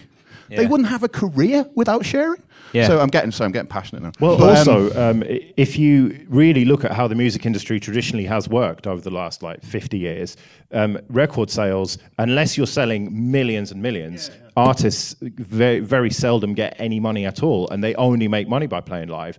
[0.52, 0.58] Yeah.
[0.58, 2.42] They wouldn't have a career without sharing.
[2.72, 2.86] Yeah.
[2.86, 4.12] So I'm getting so I'm getting passionate now.
[4.20, 8.26] Well, but, also, um, um, if you really look at how the music industry traditionally
[8.26, 10.36] has worked over the last like 50 years,
[10.72, 14.50] um, record sales, unless you're selling millions and millions, yeah, yeah.
[14.56, 18.80] artists very, very seldom get any money at all, and they only make money by
[18.80, 19.38] playing live.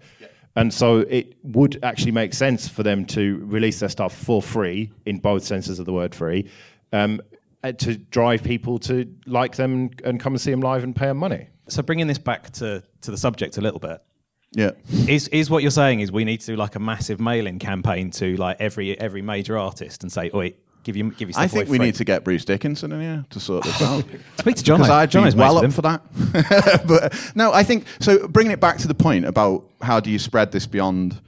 [0.55, 4.91] And so it would actually make sense for them to release their stuff for free,
[5.05, 6.47] in both senses of the word free,
[6.91, 7.21] um,
[7.63, 11.05] Uh, to drive people to like them and come and see them live and pay
[11.05, 14.01] them money so bringing this back to, to the subject a little bit.
[14.51, 14.71] Yeah.
[15.07, 18.11] Is is what you're saying is we need to do like a massive mailing campaign
[18.11, 21.69] to like every every major artist and say, "Oi, give you give you." I think
[21.69, 21.87] we free.
[21.87, 24.05] need to get Bruce Dickinson in here to sort this out.
[24.37, 24.77] Speak to John.
[24.77, 26.03] Because I'd John be well up for that.
[26.87, 28.27] but no, I think so.
[28.27, 31.19] Bringing it back to the point about how do you spread this beyond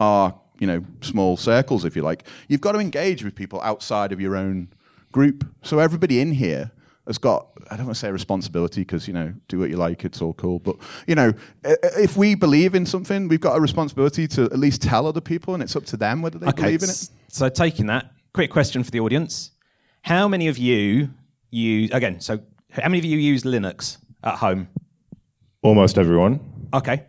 [0.00, 4.12] our you know small circles, if you like, you've got to engage with people outside
[4.12, 4.68] of your own
[5.16, 5.48] group.
[5.62, 6.70] So everybody in here
[7.06, 10.04] has got I don't want to say responsibility because you know do what you like
[10.04, 10.76] it's all cool but
[11.06, 11.32] you know
[11.64, 15.54] if we believe in something we've got a responsibility to at least tell other people
[15.54, 17.08] and it's up to them whether they okay, believe in it.
[17.28, 19.52] so taking that quick question for the audience.
[20.02, 21.08] How many of you
[21.50, 24.68] use again so how many of you use Linux at home?
[25.62, 26.40] Almost everyone.
[26.74, 27.06] Okay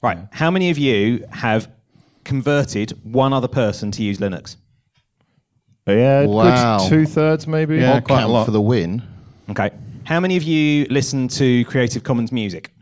[0.00, 0.18] right.
[0.30, 1.70] How many of you have
[2.24, 4.56] converted one other person to use Linux
[5.86, 6.78] yeah, wow.
[6.88, 7.76] two thirds maybe.
[7.76, 9.02] Yeah, quite a lot for the win.
[9.50, 9.70] Okay.
[10.04, 12.72] How many of you listen to Creative Commons music?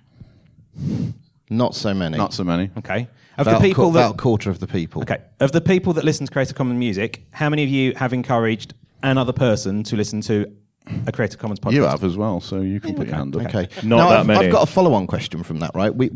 [1.50, 2.16] Not so many.
[2.16, 2.70] Not so many.
[2.78, 3.08] Okay.
[3.36, 5.02] Of about the people qu- that, about a quarter of the people.
[5.02, 5.18] Okay.
[5.40, 8.74] Of the people that listen to Creative Commons music, how many of you have encouraged
[9.02, 10.50] another person to listen to
[11.06, 11.72] a Creative Commons podcast?
[11.72, 13.10] You have as well, so you can yeah, put okay.
[13.10, 13.42] your hand up.
[13.46, 13.68] Okay.
[13.86, 14.46] Not now, that I've, many.
[14.46, 15.72] I've got a follow-on question from that.
[15.74, 15.94] Right.
[15.94, 16.10] We,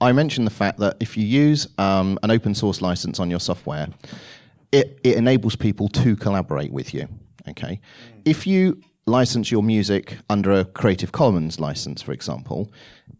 [0.00, 3.40] I mentioned the fact that if you use um, an open source license on your
[3.40, 3.88] software,
[4.72, 7.08] it, it enables people to collaborate with you.
[7.48, 7.80] Okay,
[8.24, 12.72] if you license your music under a Creative Commons license, for example,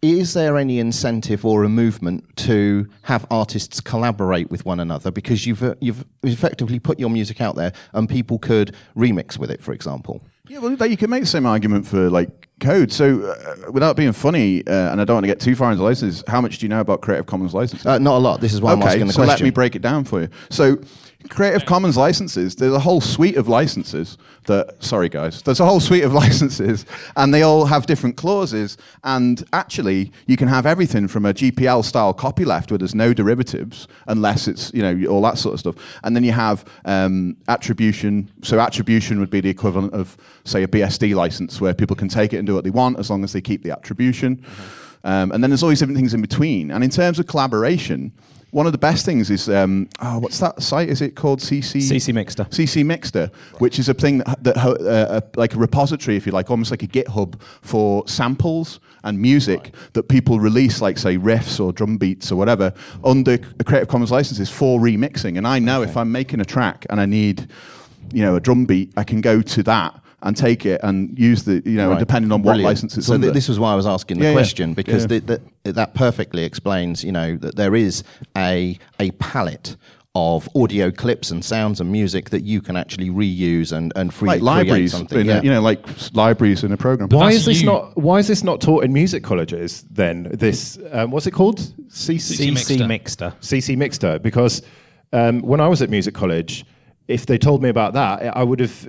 [0.03, 5.47] is there any incentive or a movement to have artists collaborate with one another because
[5.47, 9.63] you've uh, you've effectively put your music out there and people could remix with it,
[9.63, 10.23] for example?
[10.49, 12.93] Yeah, well, you can make the same argument for like code.
[12.93, 15.83] So, uh, without being funny, uh, and I don't want to get too far into
[15.83, 17.85] licenses, how much do you know about Creative Commons licenses?
[17.87, 18.41] Uh, not a lot.
[18.41, 19.29] This is why okay, I'm asking the so question.
[19.29, 20.29] let me break it down for you.
[20.51, 20.79] So,
[21.29, 25.81] Creative Commons licenses, there's a whole suite of licenses that, sorry guys, there's a whole
[25.81, 26.87] suite of licenses
[27.17, 28.77] and they all have different clauses.
[29.05, 33.89] And actually, you can have everything from a GPL style copyleft where there's no derivatives
[34.07, 35.77] unless it's, you know, all that sort of stuff.
[36.05, 38.31] And then you have um, attribution.
[38.43, 42.33] So, attribution would be the equivalent of, say, a BSD license where people can take
[42.33, 44.37] it and do what they want as long as they keep the attribution.
[44.37, 44.87] Mm-hmm.
[45.07, 46.73] Um, and then there's always different things in between.
[46.73, 48.13] And in terms of collaboration,
[48.51, 50.89] one of the best things is um, oh, what's that site?
[50.89, 52.49] Is it called CC CC Mixter?
[52.51, 56.33] CC Mixter, which is a thing that, that uh, uh, like a repository, if you
[56.33, 59.75] like, almost like a GitHub for samples and music right.
[59.95, 62.73] that people release, like say riffs or drum beats or whatever,
[63.05, 65.37] under a Creative Commons licenses for remixing.
[65.37, 65.91] And I know okay.
[65.91, 67.49] if I'm making a track and I need,
[68.13, 71.45] you know, a drum beat, I can go to that and take it and use
[71.45, 71.99] the you know right.
[71.99, 72.65] depending on Brilliant.
[72.65, 74.75] what license it's so th- this was why I was asking the yeah, question yeah.
[74.75, 75.21] because yeah.
[75.21, 78.03] The, the, that perfectly explains you know that there is
[78.37, 79.77] a a palette
[80.17, 84.29] of audio clips and sounds and music that you can actually reuse and and free
[84.29, 85.29] like libraries, something.
[85.29, 87.11] A, you know, like libraries in a program.
[87.11, 87.67] But why is this you.
[87.67, 87.97] not?
[87.99, 89.85] Why is this not taught in music colleges?
[89.91, 91.59] Then this, um, what's it called?
[91.89, 93.35] CC, CC Mixter.
[93.41, 94.21] CC Mixter.
[94.23, 94.63] Because
[95.13, 96.65] um, when I was at music college,
[97.09, 98.89] if they told me about that, I would have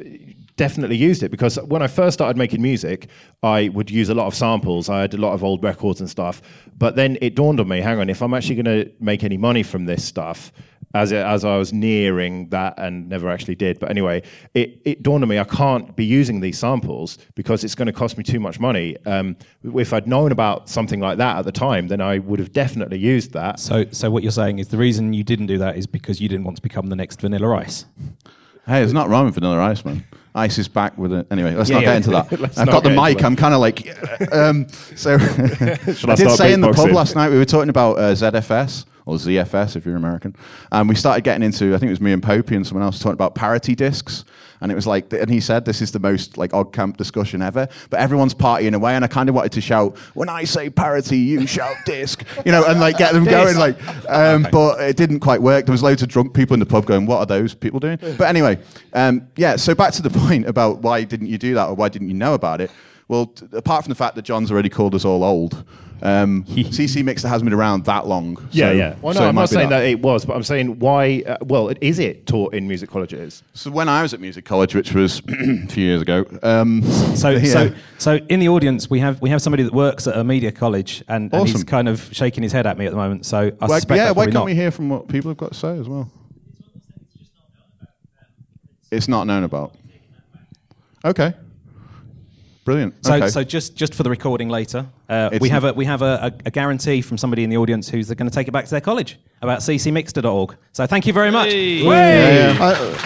[0.57, 3.07] definitely used it because when I first started making music,
[3.41, 4.89] I would use a lot of samples.
[4.89, 6.41] I had a lot of old records and stuff.
[6.77, 9.37] But then it dawned on me, hang on, if I'm actually going to make any
[9.37, 10.51] money from this stuff,
[10.93, 13.79] as it, as I was nearing that and never actually did.
[13.79, 17.75] But anyway, it, it dawned on me I can't be using these samples because it's
[17.75, 18.97] going to cost me too much money.
[19.05, 22.51] Um, if I'd known about something like that at the time, then I would have
[22.51, 23.59] definitely used that.
[23.59, 26.29] So, so what you're saying is the reason you didn't do that is because you
[26.29, 27.85] didn't want to become the next Vanilla Ice.
[28.65, 30.05] Hey, it's not wrong with Vanilla Ice, man.
[30.37, 31.27] Ice is back with it.
[31.31, 31.89] Anyway, let's yeah, not yeah.
[31.93, 32.57] get into that.
[32.57, 33.23] I've got the mic.
[33.23, 33.87] I'm kind of like,
[34.31, 38.13] um, so I did say in the pub last night we were talking about uh,
[38.13, 40.35] ZFS or ZFS if you're American.
[40.71, 42.99] And we started getting into, I think it was me and Popey and someone else
[42.99, 44.25] talking about parity discs.
[44.61, 47.67] And it was like, and he said, this is the most like OggCamp discussion ever.
[47.89, 48.95] But everyone's partying away.
[48.95, 52.51] And I kind of wanted to shout, when I say parity, you shout disc, you
[52.51, 53.57] know, and like get them going.
[53.57, 53.77] Like,
[54.09, 54.51] um, okay.
[54.51, 55.65] but it didn't quite work.
[55.65, 57.97] There was loads of drunk people in the pub going, what are those people doing?
[57.97, 58.59] But anyway,
[58.93, 61.89] um, yeah, so back to the point about why didn't you do that or why
[61.89, 62.71] didn't you know about it?
[63.07, 65.63] Well, t- apart from the fact that John's already called us all old,
[66.01, 68.37] um, CC Mixter hasn't been around that long.
[68.51, 68.95] Yeah, yeah.
[69.01, 69.79] Well, no, so I'm not saying that.
[69.79, 69.87] that.
[69.87, 71.23] it was, but I'm saying why.
[71.25, 73.43] Uh, well, is it taught in music colleges?
[73.53, 76.25] So when I was at music college, which was a few years ago.
[76.43, 76.83] Um,
[77.15, 77.45] so, yeah.
[77.45, 80.51] so, so in the audience, we have we have somebody that works at a media
[80.51, 81.47] college, and, awesome.
[81.47, 83.25] and he's kind of shaking his head at me at the moment.
[83.25, 84.45] So I well, suspect yeah, why can't not.
[84.45, 86.11] we hear from what people have got to say as well?
[88.91, 89.75] It's not known about.
[91.03, 91.33] Okay.
[92.67, 93.05] Brilliant.
[93.05, 93.29] So, okay.
[93.29, 96.51] so just, just for the recording later, uh, we have, a, we have a, a,
[96.51, 99.17] guarantee from somebody in the audience who's going to take it back to their college
[99.41, 100.57] about ccmixter.org.
[100.73, 101.47] So thank you very much.
[101.47, 101.75] Hey.
[101.75, 102.57] Yeah, yeah.
[102.59, 102.97] Uh,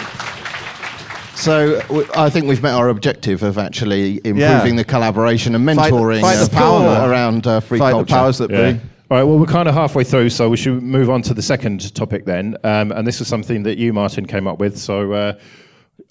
[1.36, 1.80] so
[2.16, 4.40] I think we've met our objective of actually improving
[4.74, 4.78] yeah.
[4.78, 8.06] the collaboration and mentoring fight, fight the power around uh, free fight culture.
[8.06, 8.72] The powers that yeah.
[8.72, 8.80] be.
[9.12, 11.42] All right, well, we're kind of halfway through, so we should move on to the
[11.42, 12.56] second topic then.
[12.64, 14.76] Um, and this is something that you, Martin, came up with.
[14.76, 15.38] So uh,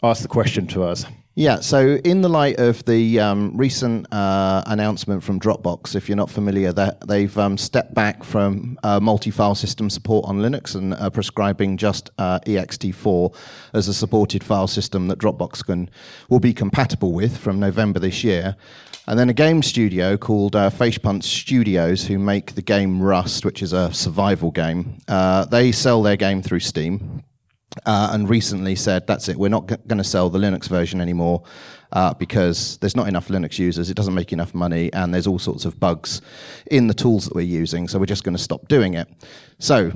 [0.03, 1.05] ask the question to us.
[1.33, 6.17] Yeah, so in the light of the um, recent uh, announcement from Dropbox, if you're
[6.17, 10.93] not familiar, that they've um, stepped back from uh, multi-file system support on Linux and
[10.93, 13.33] uh, prescribing just uh, ext4
[13.73, 15.89] as a supported file system that Dropbox can
[16.27, 18.57] will be compatible with from November this year.
[19.07, 23.63] And then a game studio called uh, Facepunch Studios, who make the game Rust, which
[23.63, 24.97] is a survival game.
[25.07, 27.23] Uh, they sell their game through Steam
[27.85, 30.99] uh, and recently said, that's it, we're not g- going to sell the Linux version
[31.01, 31.43] anymore
[31.93, 35.39] uh, because there's not enough Linux users, it doesn't make enough money, and there's all
[35.39, 36.21] sorts of bugs
[36.69, 39.07] in the tools that we're using, so we're just going to stop doing it.
[39.59, 39.91] So,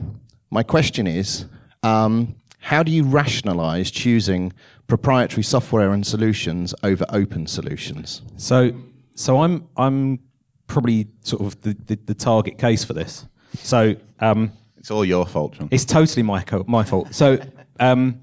[0.52, 1.46] my question is
[1.84, 4.54] um, how do you rationalize choosing
[4.88, 8.22] proprietary software and solutions over open solutions?
[8.38, 8.72] So,
[9.16, 10.20] so I'm, I'm
[10.68, 13.26] probably sort of the, the, the target case for this.
[13.60, 15.68] So, um, it's all your fault, John.
[15.72, 17.14] It's totally my, co- my fault.
[17.14, 17.40] So,
[17.80, 18.22] um,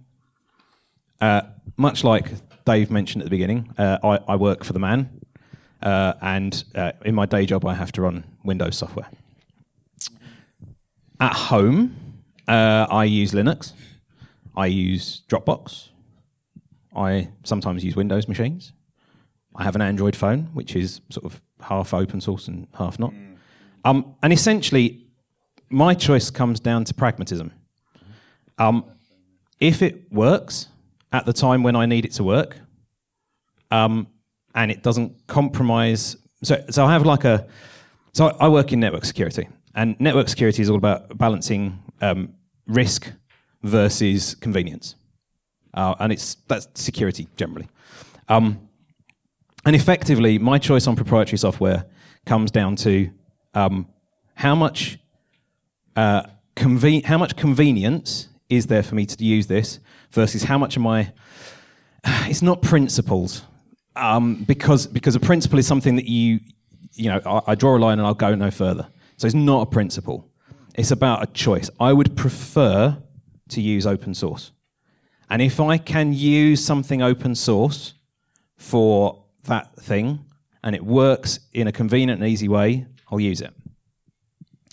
[1.21, 1.43] uh,
[1.77, 2.31] much like
[2.65, 5.21] Dave mentioned at the beginning, uh, I, I, work for the man,
[5.83, 9.09] uh, and uh, in my day job, I have to run Windows software.
[11.21, 11.97] At home,
[12.49, 13.73] uh, I use Linux,
[14.57, 15.89] I use Dropbox,
[16.95, 18.73] I sometimes use Windows machines.
[19.55, 23.13] I have an Android phone, which is sort of half open source and half not.
[23.13, 23.37] Mm.
[23.85, 25.07] Um, and essentially,
[25.69, 27.53] my choice comes down to pragmatism.
[28.59, 28.85] Um,
[29.63, 30.67] if it works
[31.13, 32.57] at the time when I need it to work,
[33.71, 34.09] um,
[34.57, 37.47] and it doesn't compromise, so so I have like a,
[38.13, 42.35] so I work in network security, and network security is all about balancing um,
[42.67, 43.13] risk
[43.63, 44.97] versus convenience,
[45.75, 47.69] uh, and it's that's security generally.
[48.29, 48.69] Um,
[49.65, 51.87] and effectively, my choice on proprietary software
[52.27, 53.11] comes down to
[53.55, 53.87] um,
[54.35, 54.99] how much
[55.95, 56.25] uh,
[56.57, 60.87] conven- how much convenience is there for me to use this versus how much am
[60.87, 61.13] I?
[62.29, 63.43] It's not principles
[63.97, 66.41] um, because because a principle is something that you
[66.95, 68.87] you know I, I draw a line and I'll go no further.
[69.17, 70.29] So it's not a principle.
[70.75, 71.69] It's about a choice.
[71.79, 72.99] I would prefer
[73.51, 74.53] to use open source,
[75.31, 77.95] and if I can use something open source
[78.57, 80.25] for that thing
[80.65, 83.53] and it works in a convenient and easy way, I'll use it.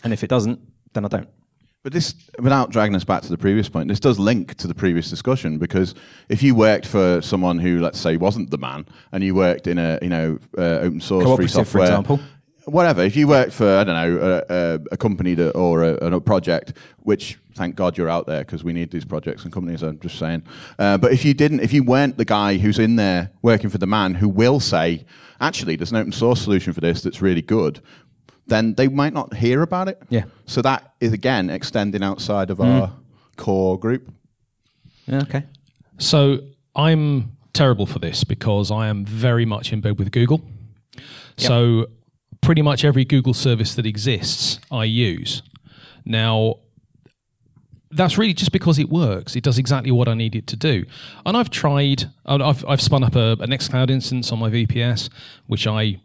[0.04, 0.60] And if it doesn't,
[0.94, 1.30] then I don't.
[1.90, 4.76] But this, without dragging us back to the previous point, this does link to the
[4.76, 5.96] previous discussion because
[6.30, 9.80] if you worked for someone who, let's say, wasn't the man, and you worked in
[9.80, 12.20] a you know uh, open source free software, for example,
[12.66, 13.02] whatever.
[13.02, 16.74] If you worked for I don't know a, a company that, or a, a, project,
[17.00, 19.82] which thank God you're out there because we need these projects and companies.
[19.82, 20.44] I'm just saying.
[20.78, 23.80] Uh, but if you didn't, if you weren't the guy who's in there working for
[23.80, 25.06] the man who will say,
[25.42, 27.82] actually, there's an open source solution for this that's really good.
[28.50, 30.02] Then they might not hear about it.
[30.10, 30.26] Yeah.
[30.46, 32.66] So that is again extending outside of mm.
[32.66, 32.94] our
[33.38, 34.12] core group.
[35.06, 35.44] Yeah, okay.
[35.98, 36.40] So
[36.76, 40.42] I'm terrible for this because I am very much in bed with Google.
[40.96, 41.04] Yep.
[41.38, 41.86] So
[42.42, 45.42] pretty much every Google service that exists, I use.
[46.06, 46.56] Now,
[47.92, 49.36] that's really just because it works.
[49.36, 50.86] It does exactly what I need it to do.
[51.26, 55.10] And I've tried, I've, I've spun up a, a Nextcloud instance on my VPS,
[55.48, 56.00] which I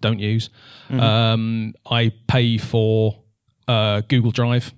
[0.00, 0.50] don't use.
[0.88, 1.00] Mm-hmm.
[1.00, 3.22] Um, I pay for
[3.66, 4.72] uh, Google Drive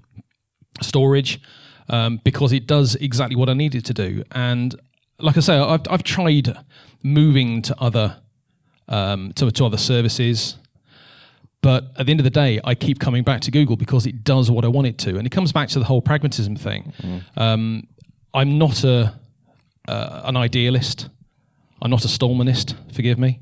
[0.81, 1.41] storage
[1.89, 4.25] um, because it does exactly what I need it to do.
[4.33, 4.75] And
[5.19, 6.57] like I say, I've, I've tried
[7.03, 8.17] moving to other
[8.89, 10.57] um, to, to other services.
[11.63, 14.25] But at the end of the day, I keep coming back to Google because it
[14.25, 16.95] does what I want it to, and it comes back to the whole pragmatism thing.
[17.03, 17.23] Mm.
[17.37, 17.87] Um,
[18.33, 19.15] I'm not a
[19.87, 21.09] uh, an idealist.
[21.83, 22.75] I'm not a Stallmanist.
[22.95, 23.41] Forgive me.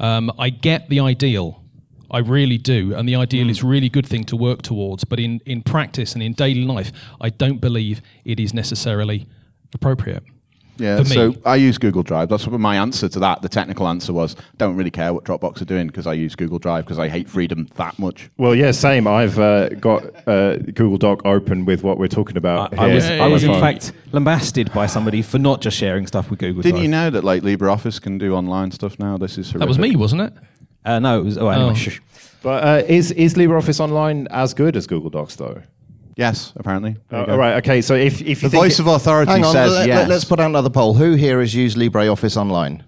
[0.00, 1.62] Um, I get the ideal.
[2.10, 3.50] I really do, and the ideal mm.
[3.50, 5.04] is a really good thing to work towards.
[5.04, 9.28] But in in practice and in daily life, I don't believe it is necessarily
[9.72, 10.24] appropriate.
[10.78, 12.28] Yeah, so I use Google Drive.
[12.28, 13.42] That's what my answer to that.
[13.42, 16.58] The technical answer was, don't really care what Dropbox are doing because I use Google
[16.58, 18.30] Drive because I hate freedom that much.
[18.38, 19.06] Well, yeah, same.
[19.06, 22.78] I've uh, got uh, Google Doc open with what we're talking about.
[22.78, 26.30] I, I was, I was in fact lambasted by somebody for not just sharing stuff
[26.30, 26.62] with Google.
[26.62, 26.82] Didn't Drive.
[26.84, 29.18] you know that like LibreOffice can do online stuff now?
[29.18, 29.60] This is horrific.
[29.60, 30.32] that was me, wasn't it?
[30.84, 31.38] Uh, no, it was.
[31.38, 31.92] Oh, anyway, oh.
[32.42, 35.62] But uh, is is LibreOffice Online as good as Google Docs though?
[36.20, 36.98] Yes, apparently.
[37.10, 37.54] Uh, all right.
[37.64, 37.80] Okay.
[37.80, 40.50] So if, if the voice of authority Hang on, says let, yes, us put out
[40.50, 40.92] another poll.
[40.92, 42.84] Who here has used LibreOffice Online?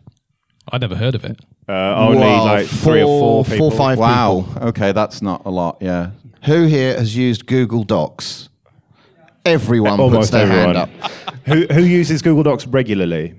[0.70, 1.40] I never heard of it.
[1.66, 3.70] Uh, only well, like three or four people.
[3.70, 4.44] Four, five wow.
[4.46, 4.68] People.
[4.68, 5.78] Okay, that's not a lot.
[5.80, 6.10] Yeah.
[6.44, 8.50] Who here has used Google Docs?
[9.46, 10.74] Everyone puts their everyone.
[10.74, 11.10] hand up.
[11.46, 13.34] who who uses Google Docs regularly?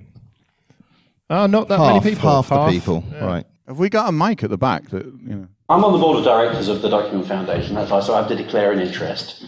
[1.30, 2.32] Oh, not that half, many people.
[2.32, 3.04] Half, half the people.
[3.12, 3.26] Yeah.
[3.26, 3.46] Right.
[3.68, 5.48] Have we got a mic at the back that you know?
[5.70, 7.76] I'm on the board of directors of the Document Foundation.
[7.76, 9.46] That's why, so I have to declare an interest.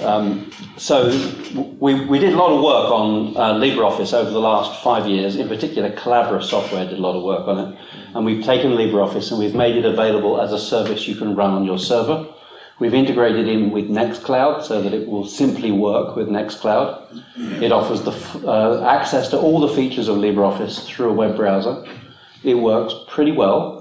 [0.00, 1.08] Um, so
[1.80, 5.34] we, we did a lot of work on uh, LibreOffice over the last five years.
[5.34, 7.78] In particular, Collabora Software did a lot of work on it.
[8.14, 11.50] And we've taken LibreOffice and we've made it available as a service you can run
[11.50, 12.32] on your server.
[12.78, 17.60] We've integrated it in with Nextcloud so that it will simply work with Nextcloud.
[17.60, 18.12] It offers the
[18.48, 21.84] uh, access to all the features of LibreOffice through a web browser.
[22.44, 23.75] It works pretty well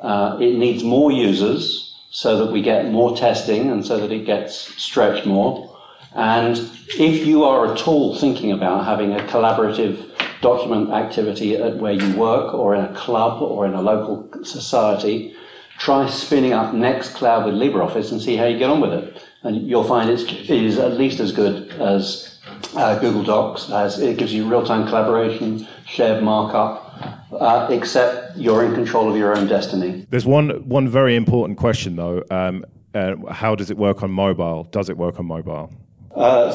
[0.00, 4.24] uh, it needs more users so that we get more testing and so that it
[4.24, 5.76] gets stretched more.
[6.14, 6.56] And
[6.96, 12.16] if you are at all thinking about having a collaborative document activity at where you
[12.16, 15.34] work or in a club or in a local society,
[15.78, 19.22] try spinning up Nextcloud with LibreOffice and see how you get on with it.
[19.42, 22.38] And you'll find it is at least as good as
[22.76, 26.83] uh, Google Docs, as it gives you real-time collaboration, shared markup,
[27.32, 30.06] uh, except you're in control of your own destiny.
[30.10, 32.22] There's one one very important question though.
[32.30, 32.64] Um,
[32.94, 34.64] uh, how does it work on mobile?
[34.70, 35.72] Does it work on mobile?
[36.14, 36.46] Uh,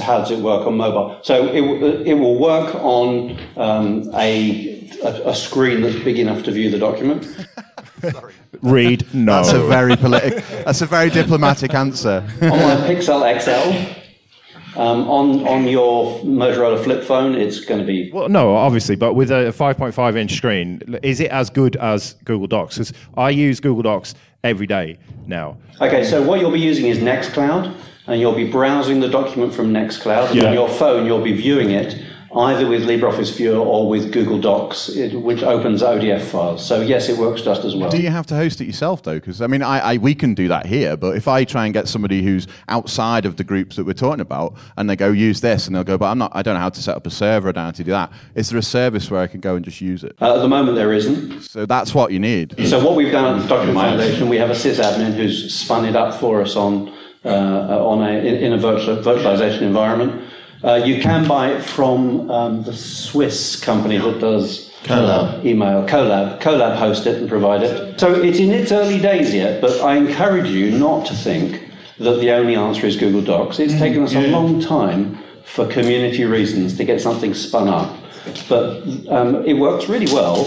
[0.00, 1.18] how does it work on mobile?
[1.22, 6.50] So it, it will work on um, a, a, a screen that's big enough to
[6.50, 7.26] view the document.
[8.62, 9.36] Read no.
[9.36, 12.24] That's a very politi- That's a very diplomatic answer.
[12.40, 13.99] on my Pixel XL
[14.76, 19.14] Um, on on your Motorola flip phone, it's going to be well, no, obviously, but
[19.14, 22.76] with a 5.5 inch screen, is it as good as Google Docs?
[22.76, 24.14] Because I use Google Docs
[24.44, 25.56] every day now.
[25.80, 27.74] Okay, so what you'll be using is Nextcloud,
[28.06, 30.48] and you'll be browsing the document from Nextcloud, and yeah.
[30.48, 32.00] on your phone you'll be viewing it
[32.36, 36.64] either with LibreOffice Viewer or with Google Docs, which opens ODF files.
[36.64, 37.90] So yes, it works just as well.
[37.90, 39.14] Do you have to host it yourself though?
[39.14, 41.74] Because I mean, I, I, we can do that here, but if I try and
[41.74, 45.40] get somebody who's outside of the groups that we're talking about, and they go use
[45.40, 47.10] this, and they'll go, but I'm not, I don't know how to set up a
[47.10, 48.12] server, I don't know how to do that.
[48.34, 50.14] Is there a service where I can go and just use it?
[50.20, 51.42] Uh, at the moment, there isn't.
[51.42, 52.54] So that's what you need.
[52.68, 55.96] So what we've done at the Document Foundation, we have a sysadmin who's spun it
[55.96, 60.22] up for us on uh, on a in, in a virtual, virtualization environment.
[60.62, 65.44] Uh, you can buy it from um, the Swiss company that does Kolab.
[65.44, 65.86] email.
[65.86, 66.40] Kolab.
[66.40, 67.98] Kolab host it and provide it.
[67.98, 72.20] So it's in its early days yet, but I encourage you not to think that
[72.20, 73.58] the only answer is Google Docs.
[73.58, 74.26] It's mm, taken us yeah.
[74.26, 77.96] a long time for community reasons to get something spun up.
[78.48, 80.46] But um, it works really well.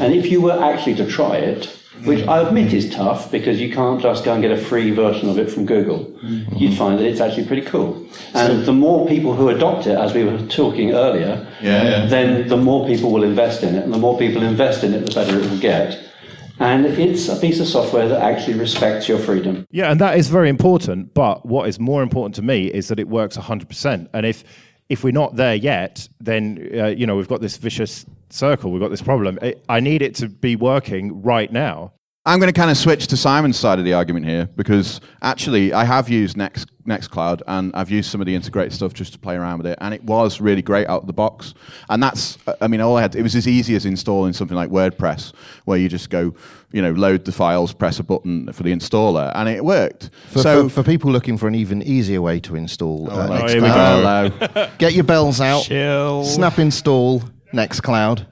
[0.00, 3.72] And if you were actually to try it, which I admit is tough because you
[3.72, 6.04] can't just go and get a free version of it from Google.
[6.22, 6.56] Mm-hmm.
[6.56, 7.96] You'd find that it's actually pretty cool.
[8.34, 12.06] And so, the more people who adopt it, as we were talking earlier, yeah, yeah.
[12.06, 13.84] then the more people will invest in it.
[13.84, 15.98] And the more people invest in it, the better it will get.
[16.58, 19.66] And it's a piece of software that actually respects your freedom.
[19.70, 21.14] Yeah, and that is very important.
[21.14, 24.08] But what is more important to me is that it works 100%.
[24.12, 24.44] And if
[24.88, 28.72] if we're not there yet, then uh, you know we've got this vicious circle.
[28.72, 29.38] We've got this problem.
[29.68, 31.92] I need it to be working right now.
[32.24, 35.72] I'm going to kind of switch to Simon's side of the argument here because actually
[35.72, 39.18] I have used Next Nextcloud and I've used some of the integrated stuff just to
[39.18, 41.54] play around with it, and it was really great out of the box.
[41.88, 44.70] And that's, I mean, all I had it was as easy as installing something like
[44.70, 45.32] WordPress,
[45.64, 46.32] where you just go,
[46.70, 50.10] you know, load the files, press a button for the installer, and it worked.
[50.28, 53.28] For, so for, for people looking for an even easier way to install oh, uh,
[53.28, 56.24] Nextcloud, get your bells out, Chill.
[56.24, 58.26] snap install Nextcloud.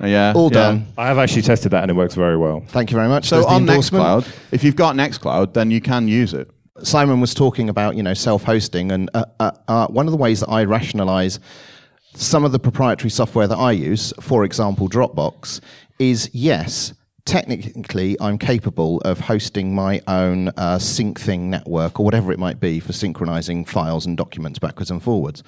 [0.00, 0.86] Yeah, all done.
[0.98, 2.62] I have actually tested that and it works very well.
[2.68, 3.26] Thank you very much.
[3.26, 6.50] So on Nextcloud, if you've got Nextcloud, then you can use it.
[6.82, 10.40] Simon was talking about you know self-hosting, and uh, uh, uh, one of the ways
[10.40, 11.40] that I rationalize
[12.14, 15.60] some of the proprietary software that I use, for example, Dropbox,
[15.98, 16.92] is yes,
[17.24, 22.80] technically I'm capable of hosting my own uh, Syncthing network or whatever it might be
[22.80, 25.42] for synchronizing files and documents backwards and forwards.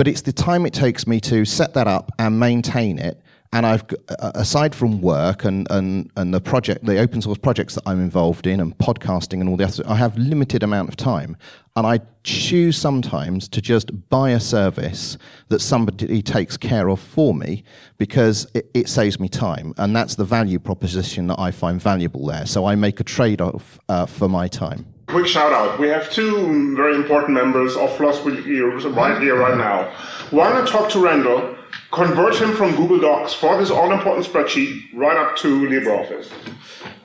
[0.00, 3.20] But it's the time it takes me to set that up and maintain it
[3.52, 7.82] and I've aside from work and, and, and the project, the open source projects that
[7.84, 11.36] I'm involved in, and podcasting and all the other, I have limited amount of time,
[11.76, 17.34] and I choose sometimes to just buy a service that somebody takes care of for
[17.34, 17.62] me
[17.98, 22.24] because it, it saves me time, and that's the value proposition that I find valuable
[22.24, 22.46] there.
[22.46, 24.86] So I make a trade off uh, for my time.
[25.10, 25.78] Quick shout out.
[25.78, 29.92] We have two very important members of Floss right here, right now.
[30.30, 31.56] Why not talk to Randall?
[31.90, 36.30] convert him from Google Docs for this all-important spreadsheet right up to LibreOffice.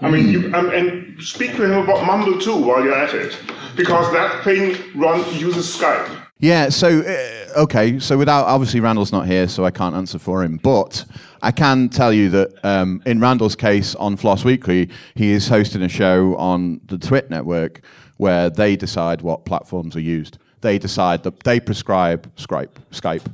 [0.02, 3.38] I mean, you, and, and, speak to him about Mumble too while you're at it,
[3.76, 6.22] because that thing run uses Skype.
[6.40, 6.70] Yeah.
[6.70, 8.00] So uh, okay.
[8.00, 10.58] So without obviously Randall's not here, so I can't answer for him.
[10.58, 11.06] But
[11.42, 15.82] I can tell you that um, in Randall's case on FLOSS Weekly, he is hosting
[15.82, 17.82] a show on the TWiT network
[18.18, 20.38] where they decide what platforms are used.
[20.62, 22.72] They decide that they prescribe Skype.
[22.92, 23.26] Skype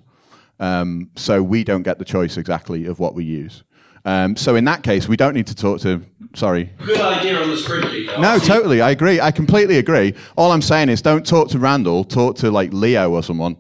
[0.62, 3.64] um, so we don't get the choice exactly of what we use.
[4.06, 6.02] Um, so in that case, we don't need to talk to.
[6.36, 6.72] Sorry.
[6.86, 8.20] Good idea on the spreadsheet.
[8.20, 8.80] No, totally.
[8.80, 9.20] I agree.
[9.20, 10.14] I completely agree.
[10.38, 12.04] All I'm saying is, don't talk to Randall.
[12.04, 13.58] Talk to like Leo or someone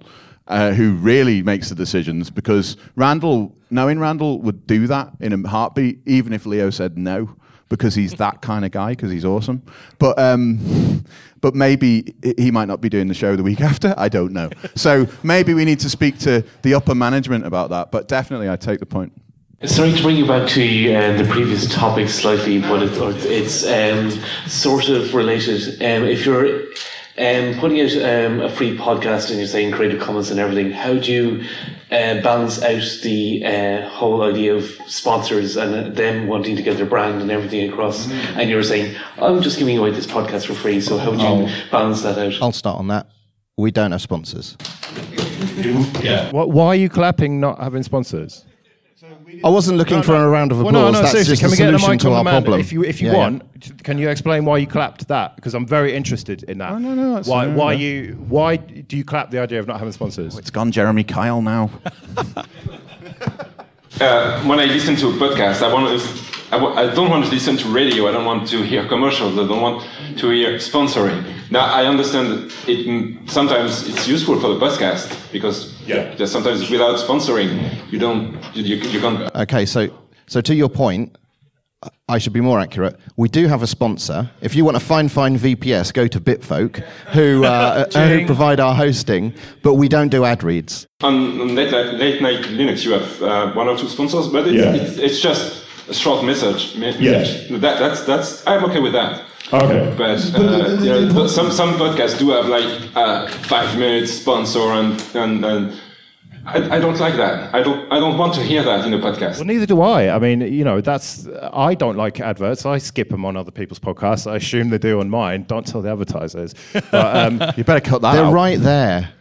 [0.51, 2.29] uh, who really makes the decisions.
[2.29, 7.35] Because Randall, knowing Randall, would do that in a heartbeat, even if Leo said no
[7.71, 9.63] because he's that kind of guy because he's awesome.
[9.97, 11.03] But um,
[11.39, 13.95] but maybe he might not be doing the show the week after.
[13.97, 14.49] I don't know.
[14.75, 17.91] So maybe we need to speak to the upper management about that.
[17.91, 19.13] But definitely, I take the point.
[19.63, 24.09] Sorry to bring you back to uh, the previous topic slightly, but it, it's um,
[24.47, 25.75] sort of related.
[25.81, 26.63] Um, if you're
[27.17, 30.93] um, putting out um, a free podcast and you're saying Creative Commons and everything, how
[30.93, 31.43] do you
[31.91, 36.85] uh, balance out the uh, whole idea of sponsors and them wanting to get their
[36.85, 38.07] brand and everything across?
[38.07, 38.37] Mm.
[38.37, 41.23] And you're saying, I'm just giving away this podcast for free, so how do you
[41.23, 42.41] I'll, balance that out?
[42.41, 43.07] I'll start on that.
[43.57, 44.57] We don't have sponsors.
[46.01, 46.31] yeah.
[46.31, 48.45] Why are you clapping not having sponsors?
[49.43, 50.25] I wasn't looking no, for no.
[50.25, 50.73] a round of applause.
[50.73, 51.31] Well, no, no, That's seriously.
[51.33, 52.59] just can we get the mic to our problem.
[52.59, 53.73] If you, if you yeah, want, yeah.
[53.83, 55.35] can you explain why you clapped that?
[55.35, 56.71] Because I'm very interested in that.
[56.71, 59.79] Oh, no, no, why, no, why you, why do you clap the idea of not
[59.79, 60.35] having sponsors?
[60.35, 61.69] Oh, it's gone Jeremy Kyle now.
[63.99, 67.23] uh, when I listen to a podcast, I want to I w- I don't want
[67.23, 68.09] to listen to radio.
[68.09, 69.39] I don't want to hear commercials.
[69.39, 69.87] I don't want
[70.17, 71.23] to hear sponsoring.
[71.49, 76.69] Now I understand that it sometimes it's useful for the podcast because yeah, Just sometimes
[76.69, 79.33] without sponsoring you don't you, you, you can't.
[79.35, 79.89] Okay, so
[80.27, 81.17] so to your point,
[82.07, 82.99] I should be more accurate.
[83.17, 84.29] We do have a sponsor.
[84.41, 86.77] If you want a fine, fine VPS, go to Bitfolk,
[87.13, 89.33] who, uh, who provide our hosting,
[89.63, 90.85] but we don't do ad reads.
[91.01, 94.55] On, on late, late, night Linux, you have uh, one or two sponsors, but it's,
[94.55, 94.73] yeah.
[94.73, 96.77] it's, it's, just a short message.
[96.77, 97.01] message.
[97.01, 97.57] Yeah.
[97.57, 99.23] That, that's, that's, I'm okay with that.
[99.53, 99.93] Okay.
[99.97, 105.15] But, uh, you know, some, some podcasts do have like uh, five minutes sponsor and,
[105.15, 105.81] and, and
[106.45, 107.53] I, I, don't like that.
[107.53, 107.91] I don't.
[107.91, 109.35] I don't want to hear that in a podcast.
[109.35, 110.09] Well, neither do I.
[110.15, 111.27] I mean, you know, that's.
[111.53, 112.65] I don't like adverts.
[112.65, 114.29] I skip them on other people's podcasts.
[114.29, 115.43] I assume they do on mine.
[115.43, 116.55] Don't tell the advertisers.
[116.73, 118.13] But um, you better cut that.
[118.13, 118.33] They're out.
[118.33, 119.11] right there.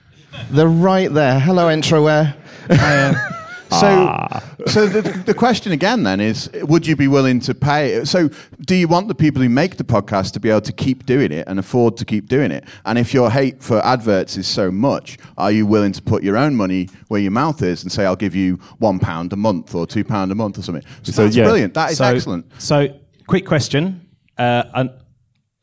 [0.50, 1.38] They're right there.
[1.38, 3.36] Hello, Entroware.
[3.70, 4.42] So, ah.
[4.66, 8.04] so the, the question again then is: Would you be willing to pay?
[8.04, 8.28] So,
[8.66, 11.30] do you want the people who make the podcast to be able to keep doing
[11.30, 12.64] it and afford to keep doing it?
[12.84, 16.36] And if your hate for adverts is so much, are you willing to put your
[16.36, 19.72] own money where your mouth is and say, "I'll give you one pound a month
[19.72, 20.84] or two pound a month or something"?
[21.04, 21.44] So, so that's yeah.
[21.44, 21.74] brilliant.
[21.74, 22.46] That is so, excellent.
[22.60, 22.88] So,
[23.28, 24.04] quick question:
[24.36, 24.88] uh,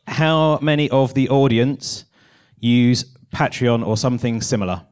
[0.07, 2.05] How many of the audience
[2.61, 3.03] use
[3.35, 4.83] Patreon or something similar?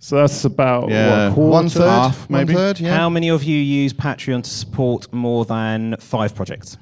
[0.00, 1.30] So that's about yeah.
[1.30, 2.54] what, one third, half, maybe.
[2.54, 2.96] One third, yeah.
[2.96, 6.78] How many of you use Patreon to support more than five projects?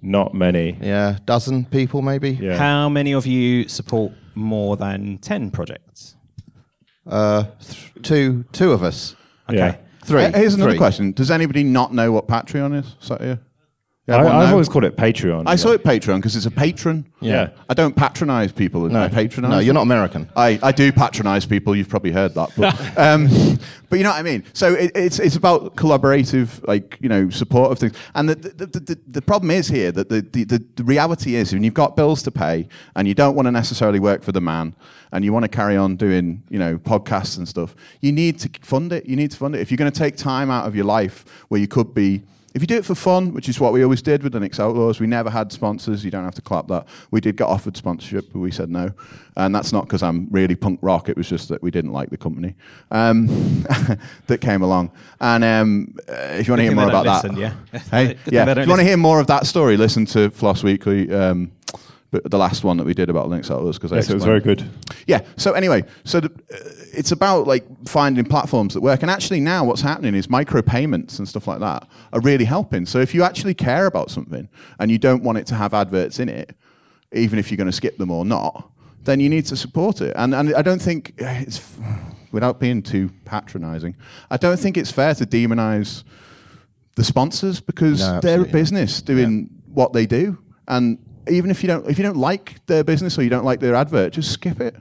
[0.00, 0.78] Not many.
[0.80, 2.30] Yeah, dozen people maybe.
[2.30, 2.56] Yeah.
[2.56, 6.16] How many of you support more than ten projects?
[7.06, 9.14] Uh, th- two, two of us.
[9.48, 9.76] Okay, yeah.
[10.04, 10.22] three.
[10.32, 10.78] Here's another three.
[10.78, 12.96] question: Does anybody not know what Patreon is?
[13.00, 13.40] Is that here?
[14.08, 15.44] I, have always called it Patreon.
[15.46, 17.06] I saw it Patreon because it's a patron.
[17.20, 17.50] Yeah.
[17.68, 18.88] I don't patronize people.
[18.88, 19.00] No.
[19.00, 19.50] I patronize.
[19.52, 20.28] No, you're not American.
[20.34, 21.76] I, I do patronize people.
[21.76, 22.50] You've probably heard that.
[22.56, 23.28] But, um,
[23.88, 24.42] but you know what I mean?
[24.54, 27.96] So it, it's, it's about collaborative, like, you know, support of things.
[28.16, 31.62] And the, the, the, the problem is here that the, the, the reality is when
[31.62, 34.74] you've got bills to pay and you don't want to necessarily work for the man
[35.12, 38.50] and you want to carry on doing, you know, podcasts and stuff, you need to
[38.62, 39.06] fund it.
[39.06, 39.60] You need to fund it.
[39.60, 42.24] If you're going to take time out of your life where you could be
[42.54, 44.60] if you do it for fun, which is what we always did with the Linux
[44.60, 46.04] Outlaws, we never had sponsors.
[46.04, 46.86] You don't have to clap that.
[47.10, 48.92] We did get offered sponsorship, but we said no.
[49.36, 51.08] And that's not because I'm really punk rock.
[51.08, 52.54] It was just that we didn't like the company
[52.90, 53.26] um,
[54.26, 54.90] that came along.
[55.20, 58.48] And um, uh, if you want to hear more about listen, that, yeah, hey, yeah.
[58.50, 61.12] If you want to hear more of that story, listen to FLOSS Weekly.
[61.12, 61.52] Um,
[62.12, 64.38] but the last one that we did about Linux Outlaws because yes, it was very
[64.38, 64.68] good.
[65.06, 65.22] Yeah.
[65.36, 66.58] So anyway, so the, uh,
[66.92, 71.26] it's about like finding platforms that work, and actually now what's happening is micropayments and
[71.26, 72.84] stuff like that are really helping.
[72.84, 74.46] So if you actually care about something
[74.78, 76.54] and you don't want it to have adverts in it,
[77.12, 78.70] even if you're going to skip them or not,
[79.04, 80.12] then you need to support it.
[80.14, 81.62] And and I don't think it's
[82.30, 83.96] without being too patronising.
[84.30, 86.04] I don't think it's fair to demonise
[86.94, 89.46] the sponsors because no, they're a business doing yeah.
[89.72, 90.36] what they do
[90.68, 90.98] and
[91.28, 93.74] even if you don't if you don't like their business or you don't like their
[93.74, 94.76] advert, just skip it.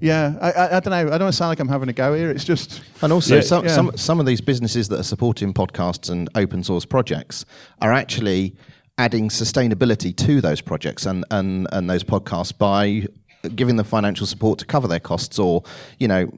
[0.00, 1.12] Yeah, I, I, I, don't know.
[1.12, 2.30] I don't sound like I'm having a go here.
[2.30, 3.74] It's just and also yeah, some, yeah.
[3.74, 7.44] some some of these businesses that are supporting podcasts and open source projects
[7.80, 8.54] are actually
[8.96, 13.06] adding sustainability to those projects and and and those podcasts by
[13.54, 15.62] giving them financial support to cover their costs or
[15.98, 16.30] you know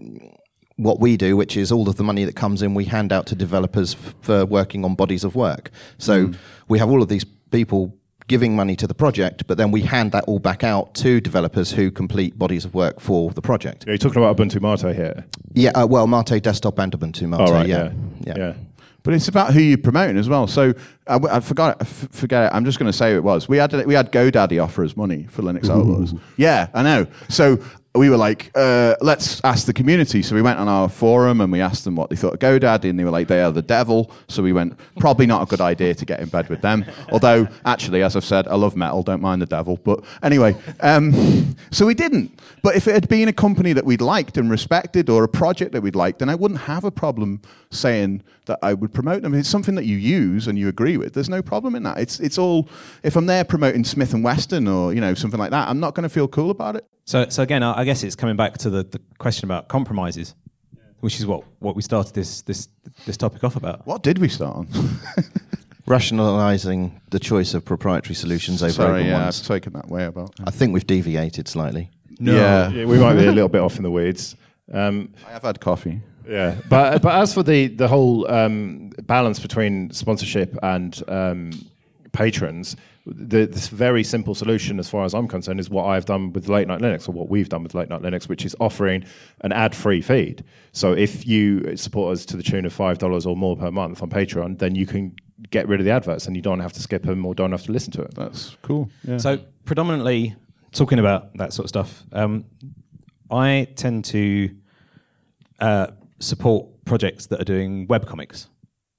[0.77, 3.27] what we do, which is all of the money that comes in, we hand out
[3.27, 5.71] to developers f- for working on bodies of work.
[5.99, 6.37] So mm.
[6.69, 7.95] we have all of these people
[8.31, 11.73] giving money to the project, but then we hand that all back out to developers
[11.73, 13.89] who complete bodies of work for the project.
[13.89, 15.25] Are you talking about Ubuntu MATE here?
[15.53, 17.41] Yeah, uh, well, MATE Desktop and Ubuntu MATE.
[17.41, 17.91] Oh, right, yeah.
[18.21, 18.35] yeah.
[18.37, 18.53] yeah.
[19.03, 20.47] But it's about who you're promoting as well.
[20.47, 20.75] So
[21.09, 21.79] I, I forgot.
[21.81, 22.55] I f- forget it.
[22.55, 23.49] I'm just going to say who it was.
[23.49, 26.15] We had we had GoDaddy offer us money for Linux Outlaws.
[26.37, 27.07] Yeah, I know.
[27.29, 27.59] So
[27.95, 30.23] we were like, uh, let's ask the community.
[30.23, 32.89] So we went on our forum and we asked them what they thought of GoDaddy,
[32.89, 34.13] and they were like, they are the devil.
[34.29, 36.85] So we went, probably not a good idea to get in bed with them.
[37.13, 39.77] Although, actually, as I've said, I love metal, don't mind the devil.
[39.77, 42.39] But anyway, um, so we didn't.
[42.63, 45.73] But if it had been a company that we'd liked and respected or a project
[45.73, 49.35] that we'd liked, then I wouldn't have a problem saying that I would promote them.
[49.35, 51.99] If it's something that you use and you agree with, there's no problem in that.
[51.99, 52.69] It's, it's all,
[53.03, 55.95] if I'm there promoting Smith & Wesson or, you know, something like that, I'm not
[55.95, 56.87] going to feel cool about it.
[57.05, 60.35] So, so again, I guess it's coming back to the, the question about compromises,
[61.01, 62.69] which is what, what we started this, this,
[63.07, 63.87] this topic off about.
[63.87, 64.69] What did we start on?
[65.87, 69.41] Rationalising the choice of proprietary solutions over Sorry, open yeah, ones.
[69.41, 70.35] I've taken that way about.
[70.45, 71.91] I think we've deviated slightly.
[72.21, 72.35] No.
[72.35, 72.71] Yeah.
[72.71, 74.37] yeah we might be a little bit off in the weeds.
[74.73, 76.01] Um, I have had coffee.
[76.29, 81.51] Yeah, but but as for the the whole um, balance between sponsorship and um,
[82.13, 82.77] patrons,
[83.11, 86.49] the, this very simple solution, as far as I'm concerned, is what I've done with
[86.49, 89.05] Late Night Linux, or what we've done with Late Night Linux, which is offering
[89.41, 90.45] an ad-free feed.
[90.73, 94.03] So if you support us to the tune of five dollars or more per month
[94.03, 95.15] on Patreon, then you can
[95.51, 97.65] get rid of the adverts, and you don't have to skip them or don't have
[97.65, 98.15] to listen to it.
[98.15, 98.91] That's cool.
[99.05, 99.19] Yeah.
[99.19, 100.37] So predominantly
[100.73, 102.45] talking about that sort of stuff, um,
[103.31, 104.55] I tend to
[105.59, 105.89] uh,
[106.21, 108.49] support projects that are doing web comics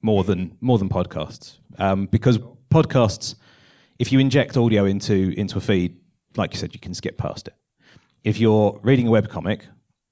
[0.02, 2.40] more than more than podcasts um, because
[2.72, 3.36] podcasts,
[4.02, 5.96] if you inject audio into into a feed,
[6.36, 7.54] like you said, you can skip past it.
[8.24, 9.68] If you're reading a web comic,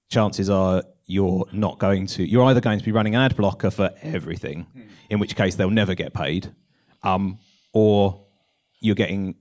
[0.09, 2.23] chances are you're not going to.
[2.23, 4.67] You're either going to be running an ad blocker for everything,
[5.09, 6.53] in which case they'll never get paid,
[7.01, 7.39] um,
[7.73, 8.27] or
[8.79, 9.33] you're getting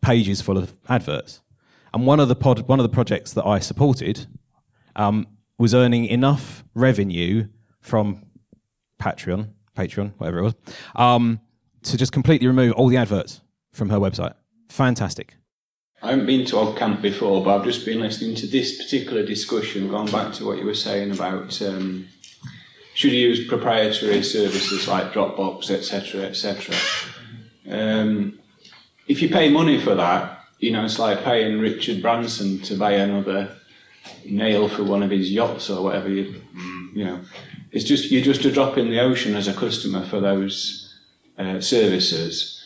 [0.00, 1.40] pages full of adverts.
[1.94, 4.26] And one of the pod, one of the projects that I supported
[4.96, 5.28] um,
[5.58, 7.46] was earning enough revenue
[7.80, 8.24] from
[9.00, 10.54] Patreon, Patreon, whatever it was,
[10.96, 11.40] um,
[11.82, 13.40] to just completely remove all the adverts
[13.72, 14.34] from her website.
[14.68, 15.36] Fantastic.
[16.02, 19.88] I haven't been to OggCamp before, but I've just been listening to this particular discussion,
[19.88, 22.06] going back to what you were saying about um,
[22.94, 26.76] should you use proprietary services like Dropbox, etc., etc.
[27.68, 28.38] Um,
[29.08, 32.92] if you pay money for that, you know, it's like paying Richard Branson to buy
[32.92, 33.56] another
[34.24, 36.08] nail for one of his yachts or whatever.
[36.08, 36.42] You,
[36.94, 37.20] you know,
[37.72, 40.87] it's just you're just a drop in the ocean as a customer for those
[41.38, 42.58] uh, services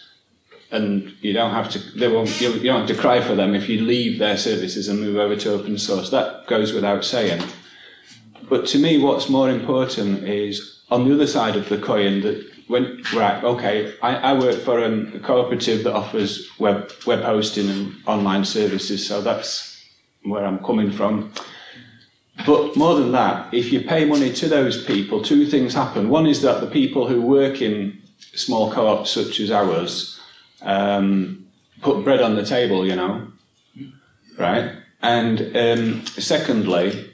[0.73, 3.69] and you don't have to they won't you don't have to cry for them if
[3.69, 6.11] you leave their services and move over to open source.
[6.11, 7.43] That goes without saying.
[8.49, 12.51] But to me what's more important is on the other side of the coin that
[12.69, 17.95] when right okay I, I work for a cooperative that offers web web hosting and
[18.07, 19.87] online services so that's
[20.25, 21.33] where I'm coming from.
[22.47, 26.09] But more than that if you pay money to those people two things happen.
[26.09, 28.02] One is that the people who work in
[28.35, 30.21] small co-ops such as ours
[30.63, 31.47] um,
[31.81, 33.29] put bread on the table, you know,
[34.39, 34.73] right?
[35.03, 37.13] And um, secondly,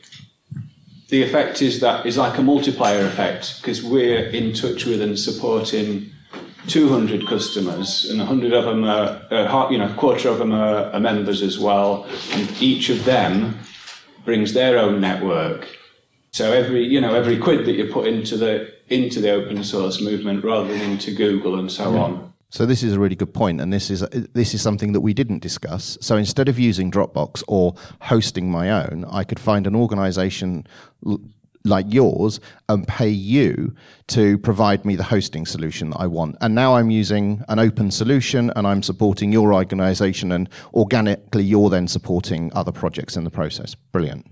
[1.09, 5.19] the effect is that is like a multiplier effect because we're in touch with and
[5.19, 6.11] supporting
[6.67, 10.93] 200 customers, and 100 of them are, are you know, a quarter of them are,
[10.93, 13.59] are members as well, and each of them
[14.25, 15.67] brings their own network.
[16.33, 20.01] So every, you know, every quid that you put into the into the open source
[20.01, 23.61] movement rather than into Google and so on so this is a really good point,
[23.61, 24.01] and this is
[24.33, 25.99] this is something that we didn't discuss.
[26.01, 30.67] So instead of using Dropbox or hosting my own, I could find an organisation
[31.07, 31.21] l-
[31.65, 33.75] like yours and pay you
[34.07, 36.37] to provide me the hosting solution that I want.
[36.41, 41.69] And now I'm using an open solution, and I'm supporting your organisation, and organically you're
[41.69, 43.75] then supporting other projects in the process.
[43.75, 44.27] Brilliant.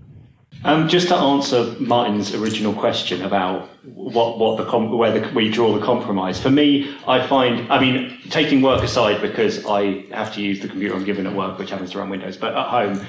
[0.63, 5.77] Um, just to answer Martin's original question about what, what the where the, we draw
[5.77, 6.41] the compromise.
[6.41, 10.67] For me, I find, I mean, taking work aside because I have to use the
[10.67, 13.05] computer I'm given at work, which happens to run Windows, but at home,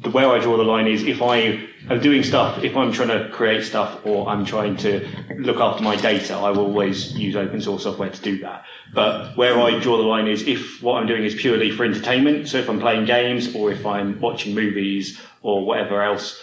[0.00, 3.08] the where I draw the line is if I am doing stuff, if I'm trying
[3.08, 5.06] to create stuff or I'm trying to
[5.38, 8.64] look after my data, I will always use open source software to do that.
[8.94, 12.48] But where I draw the line is if what I'm doing is purely for entertainment,
[12.48, 16.42] so if I'm playing games or if I'm watching movies or whatever else,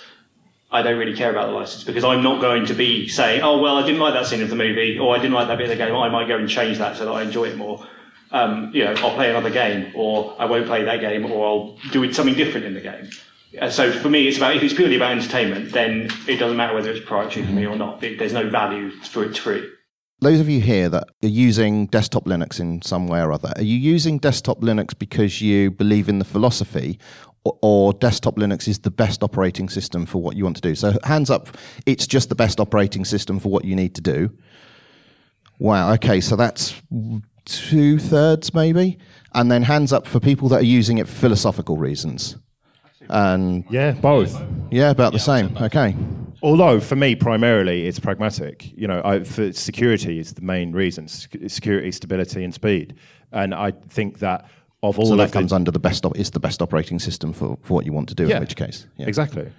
[0.72, 3.58] I don't really care about the license because I'm not going to be saying, oh,
[3.58, 5.70] well, I didn't like that scene of the movie or I didn't like that bit
[5.70, 5.96] of the game.
[5.96, 7.86] I might go and change that so that I enjoy it more.
[8.32, 11.78] Um, you know, I'll play another game or I won't play that game or I'll
[11.92, 13.10] do something different in the game.
[13.60, 16.76] Uh, so for me, it's about if it's purely about entertainment, then it doesn't matter
[16.76, 18.04] whether it's proprietary for me or not.
[18.04, 19.68] It, there's no value for it free.
[20.22, 23.64] Those of you here that are using desktop Linux in some way or other, are
[23.64, 27.00] you using desktop Linux because you believe in the philosophy,
[27.62, 30.76] or desktop Linux is the best operating system for what you want to do.
[30.76, 31.50] So, hands up,
[31.86, 34.32] it's just the best operating system for what you need to do.
[35.60, 36.82] Wow, okay, so that's
[37.46, 38.98] two thirds maybe.
[39.34, 42.38] And then hands up for people that are using it for philosophical reasons.
[43.10, 44.42] And yeah, both.
[44.72, 45.58] Yeah, about yeah, the same.
[45.58, 45.96] Okay.
[46.42, 48.72] Although for me, primarily, it's pragmatic.
[48.78, 52.96] You know, I, for security is the main reason: security, stability, and speed.
[53.32, 54.50] And I think that
[54.84, 57.34] of all so that comes the, under the best op- is the best operating system
[57.34, 59.08] for, for what you want to do yeah, in which case yeah.
[59.08, 59.50] exactly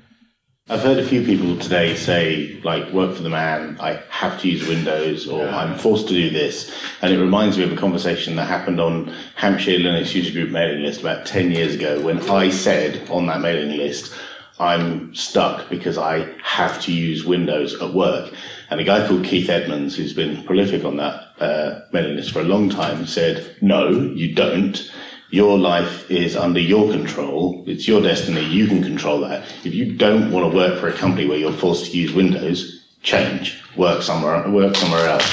[0.70, 4.48] I've heard a few people today say, like, work for the man, I have to
[4.48, 5.58] use Windows, or yeah.
[5.58, 6.72] I'm forced to do this.
[7.02, 10.84] And it reminds me of a conversation that happened on Hampshire Linux User Group mailing
[10.84, 14.14] list about 10 years ago when I said on that mailing list,
[14.60, 18.32] I'm stuck because I have to use Windows at work.
[18.68, 22.42] And a guy called Keith Edmonds, who's been prolific on that uh, mailing list for
[22.42, 24.88] a long time, said, No, you don't
[25.30, 27.62] your life is under your control.
[27.66, 28.44] It's your destiny.
[28.44, 29.44] You can control that.
[29.64, 32.88] If you don't want to work for a company where you're forced to use Windows,
[33.02, 33.62] change.
[33.76, 34.48] Work somewhere.
[34.50, 35.24] Work somewhere else.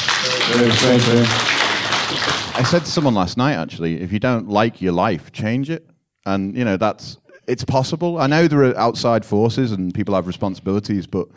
[2.56, 5.88] I said to someone last night, actually, if you don't like your life, change it.
[6.26, 7.18] And you know that's
[7.48, 8.20] it's possible.
[8.20, 11.28] I know there are outside forces and people have responsibilities, but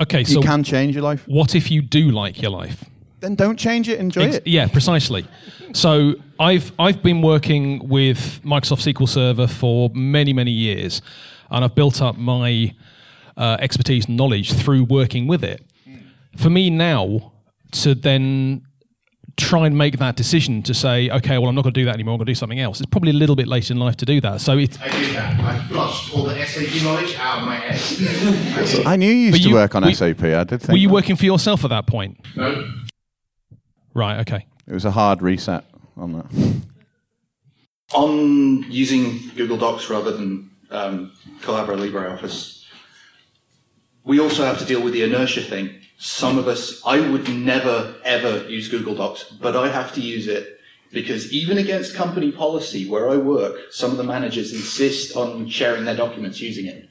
[0.00, 1.24] okay, so you can change your life.
[1.26, 2.84] What if you do like your life?
[3.20, 3.98] Then don't change it.
[4.00, 4.46] Enjoy Ex- it.
[4.46, 5.26] Yeah, precisely.
[5.74, 11.02] So I've I've been working with Microsoft SQL Server for many many years,
[11.50, 12.72] and I've built up my
[13.36, 15.62] uh, expertise and knowledge through working with it.
[16.36, 17.32] For me now
[17.72, 18.62] to then
[19.36, 21.94] try and make that decision to say, okay, well, I'm not going to do that
[21.94, 22.14] anymore.
[22.14, 22.80] I'm going to do something else.
[22.80, 24.40] It's probably a little bit late in life to do that.
[24.40, 24.80] So it.
[24.80, 25.40] I did that.
[25.40, 28.86] I flushed all the SAP knowledge out of my head.
[28.86, 30.22] I knew you used you, to work on SAP.
[30.22, 30.68] I did think.
[30.68, 30.94] Were you that.
[30.94, 32.24] working for yourself at that point?
[32.36, 32.70] No.
[33.92, 34.20] Right.
[34.20, 34.46] Okay.
[34.66, 35.64] It was a hard reset
[35.96, 36.62] on that.
[37.94, 42.64] On using Google Docs rather than um, Collabora LibreOffice,
[44.04, 47.94] we also have to deal with the inertia thing some of us, I would never
[48.04, 50.60] ever use Google Docs, but I have to use it
[50.92, 55.84] because even against company policy where I work, some of the managers insist on sharing
[55.84, 56.88] their documents using it.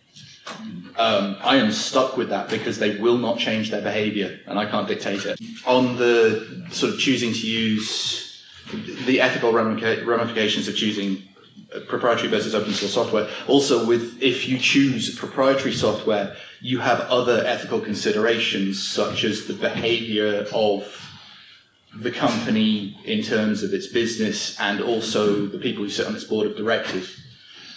[0.96, 4.66] Um, I am stuck with that because they will not change their behavior and I
[4.66, 5.40] can't dictate it.
[5.66, 8.44] On the sort of choosing to use
[9.06, 11.24] the ethical ramifications of choosing
[11.88, 13.28] proprietary versus open source software.
[13.48, 19.54] Also, with if you choose proprietary software, you have other ethical considerations such as the
[19.54, 21.00] behavior of
[21.96, 26.24] the company in terms of its business and also the people who sit on its
[26.24, 27.20] board of directors.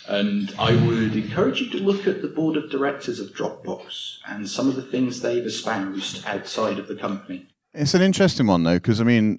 [0.09, 4.49] And I would encourage you to look at the board of directors of Dropbox and
[4.49, 7.49] some of the things they've espoused outside of the company.
[7.75, 9.39] It's an interesting one though, because I mean,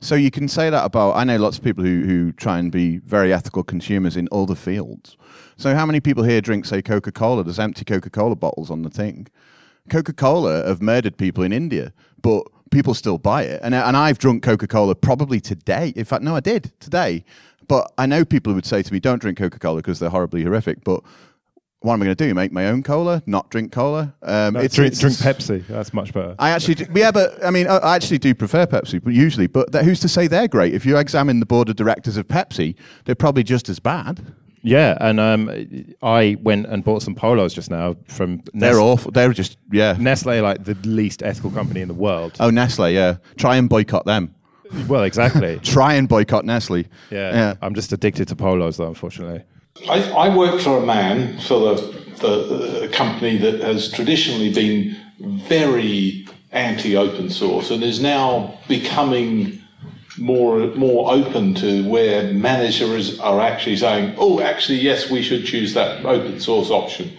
[0.00, 1.16] so you can say that about.
[1.16, 4.54] I know lots of people who who try and be very ethical consumers in other
[4.54, 5.16] fields.
[5.56, 7.42] So how many people here drink, say, Coca Cola?
[7.42, 9.28] There's empty Coca Cola bottles on the thing.
[9.88, 13.60] Coca Cola have murdered people in India, but people still buy it.
[13.62, 15.94] And and I've drunk Coca Cola probably today.
[15.96, 17.24] In fact, no, I did today.
[17.68, 20.42] But I know people would say to me, "Don't drink Coca Cola because they're horribly
[20.42, 21.02] horrific." But
[21.80, 22.34] what am I going to do?
[22.34, 23.22] Make my own cola?
[23.26, 24.12] Not drink cola?
[24.22, 25.64] Um, no, it's, drink, it's, drink Pepsi.
[25.68, 26.34] That's much better.
[26.38, 29.46] I actually, do, yeah, but I mean, I actually do prefer Pepsi, but usually.
[29.46, 30.74] But that, who's to say they're great?
[30.74, 34.34] If you examine the board of directors of Pepsi, they're probably just as bad.
[34.62, 38.42] Yeah, and um, I went and bought some polos just now from.
[38.54, 39.12] They're awful.
[39.12, 39.96] They're just yeah.
[39.98, 42.36] Nestle, like the least ethical company in the world.
[42.40, 43.18] Oh, Nestle, yeah.
[43.36, 44.34] Try and boycott them.
[44.88, 45.58] Well, exactly.
[45.62, 46.86] Try and boycott Nestle.
[47.10, 47.54] Yeah, yeah.
[47.62, 48.88] I'm just addicted to polos, though.
[48.88, 49.42] Unfortunately.
[49.88, 54.96] I, I work for a man for the the, the company that has traditionally been
[55.20, 59.62] very anti-open source and is now becoming
[60.18, 65.74] more more open to where managers are actually saying, "Oh, actually, yes, we should choose
[65.74, 67.12] that open source option."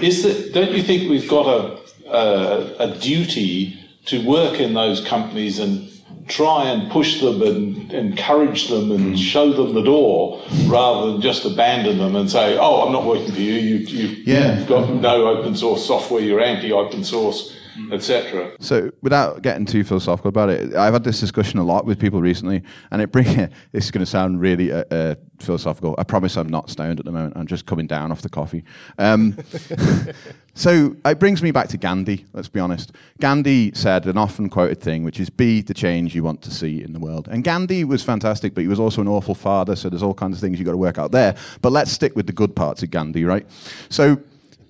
[0.00, 1.80] Is that don't you think we've got a
[2.10, 5.89] a, a duty to work in those companies and
[6.30, 9.14] try and push them and encourage them and hmm.
[9.16, 13.32] show them the door rather than just abandon them and say, oh, I'm not working
[13.32, 13.54] for you.
[13.54, 14.58] you, you yeah.
[14.58, 16.22] You've got no open source software.
[16.22, 17.56] You're anti open source
[17.92, 18.52] etc.
[18.60, 22.20] So, without getting too philosophical about it, I've had this discussion a lot with people
[22.20, 23.30] recently, and it brings.
[23.72, 25.94] This is going to sound really uh, uh, philosophical.
[25.98, 27.34] I promise I'm not stoned at the moment.
[27.36, 28.64] I'm just coming down off the coffee.
[28.98, 29.36] Um,
[30.54, 32.26] so it brings me back to Gandhi.
[32.32, 32.92] Let's be honest.
[33.20, 36.82] Gandhi said an often quoted thing, which is "Be the change you want to see
[36.82, 39.76] in the world." And Gandhi was fantastic, but he was also an awful father.
[39.76, 41.36] So there's all kinds of things you have got to work out there.
[41.62, 43.46] But let's stick with the good parts of Gandhi, right?
[43.88, 44.20] So,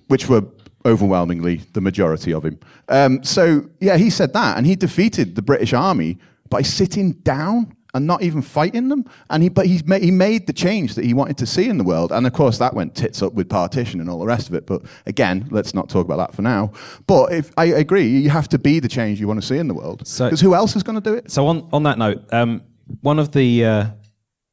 [0.07, 0.43] which were
[0.85, 2.59] overwhelmingly the majority of him.
[2.87, 6.17] Um, so, yeah, he said that, and he defeated the British Army
[6.49, 9.05] by sitting down and not even fighting them.
[9.29, 11.77] And he, but he's ma- he made the change that he wanted to see in
[11.77, 12.11] the world.
[12.11, 14.65] And of course, that went tits up with partition and all the rest of it.
[14.65, 16.71] But again, let's not talk about that for now.
[17.07, 19.67] But if I agree, you have to be the change you want to see in
[19.67, 19.99] the world.
[19.99, 21.29] Because so, who else is going to do it?
[21.31, 22.61] So on, on that note, um,
[23.01, 23.85] one of the uh,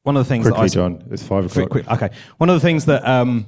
[0.03, 1.69] one of the things quickly, that I, John, it's five o'clock.
[1.69, 3.45] Quick, quick, okay, one of the things that um,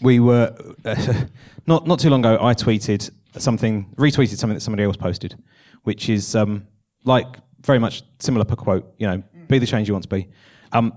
[0.00, 1.24] we were uh,
[1.66, 5.36] not not too long ago, I tweeted something, retweeted something that somebody else posted,
[5.82, 6.66] which is um,
[7.04, 7.26] like
[7.62, 8.94] very much similar per quote.
[8.98, 10.28] You know, be the change you want to be.
[10.72, 10.94] Um,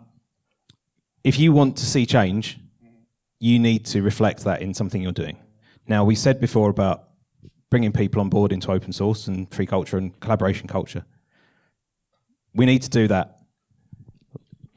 [1.23, 2.59] if you want to see change,
[3.39, 5.37] you need to reflect that in something you're doing.
[5.87, 7.09] Now, we said before about
[7.69, 11.05] bringing people on board into open source and free culture and collaboration culture.
[12.53, 13.39] We need to do that,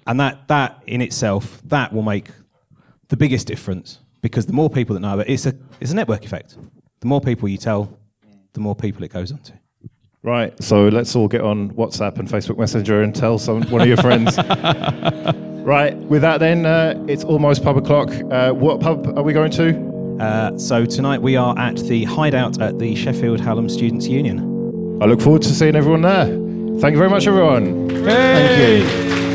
[0.07, 2.29] and that that in itself that will make
[3.09, 5.95] the biggest difference because the more people that know about it, it's a, it's a
[5.95, 6.57] network effect.
[7.01, 7.97] The more people you tell,
[8.53, 9.53] the more people it goes on to.
[10.23, 13.87] Right, so let's all get on WhatsApp and Facebook Messenger and tell some one of
[13.87, 14.37] your friends.
[15.65, 18.11] right, with that then, uh, it's almost pub o'clock.
[18.31, 20.19] Uh, what pub are we going to?
[20.21, 24.41] Uh, so tonight we are at the Hideout at the Sheffield Hallam Students' Union.
[25.01, 26.27] I look forward to seeing everyone there.
[26.81, 27.91] Thank you very much, everyone.
[27.91, 28.83] Hey!
[28.85, 29.26] Thank you.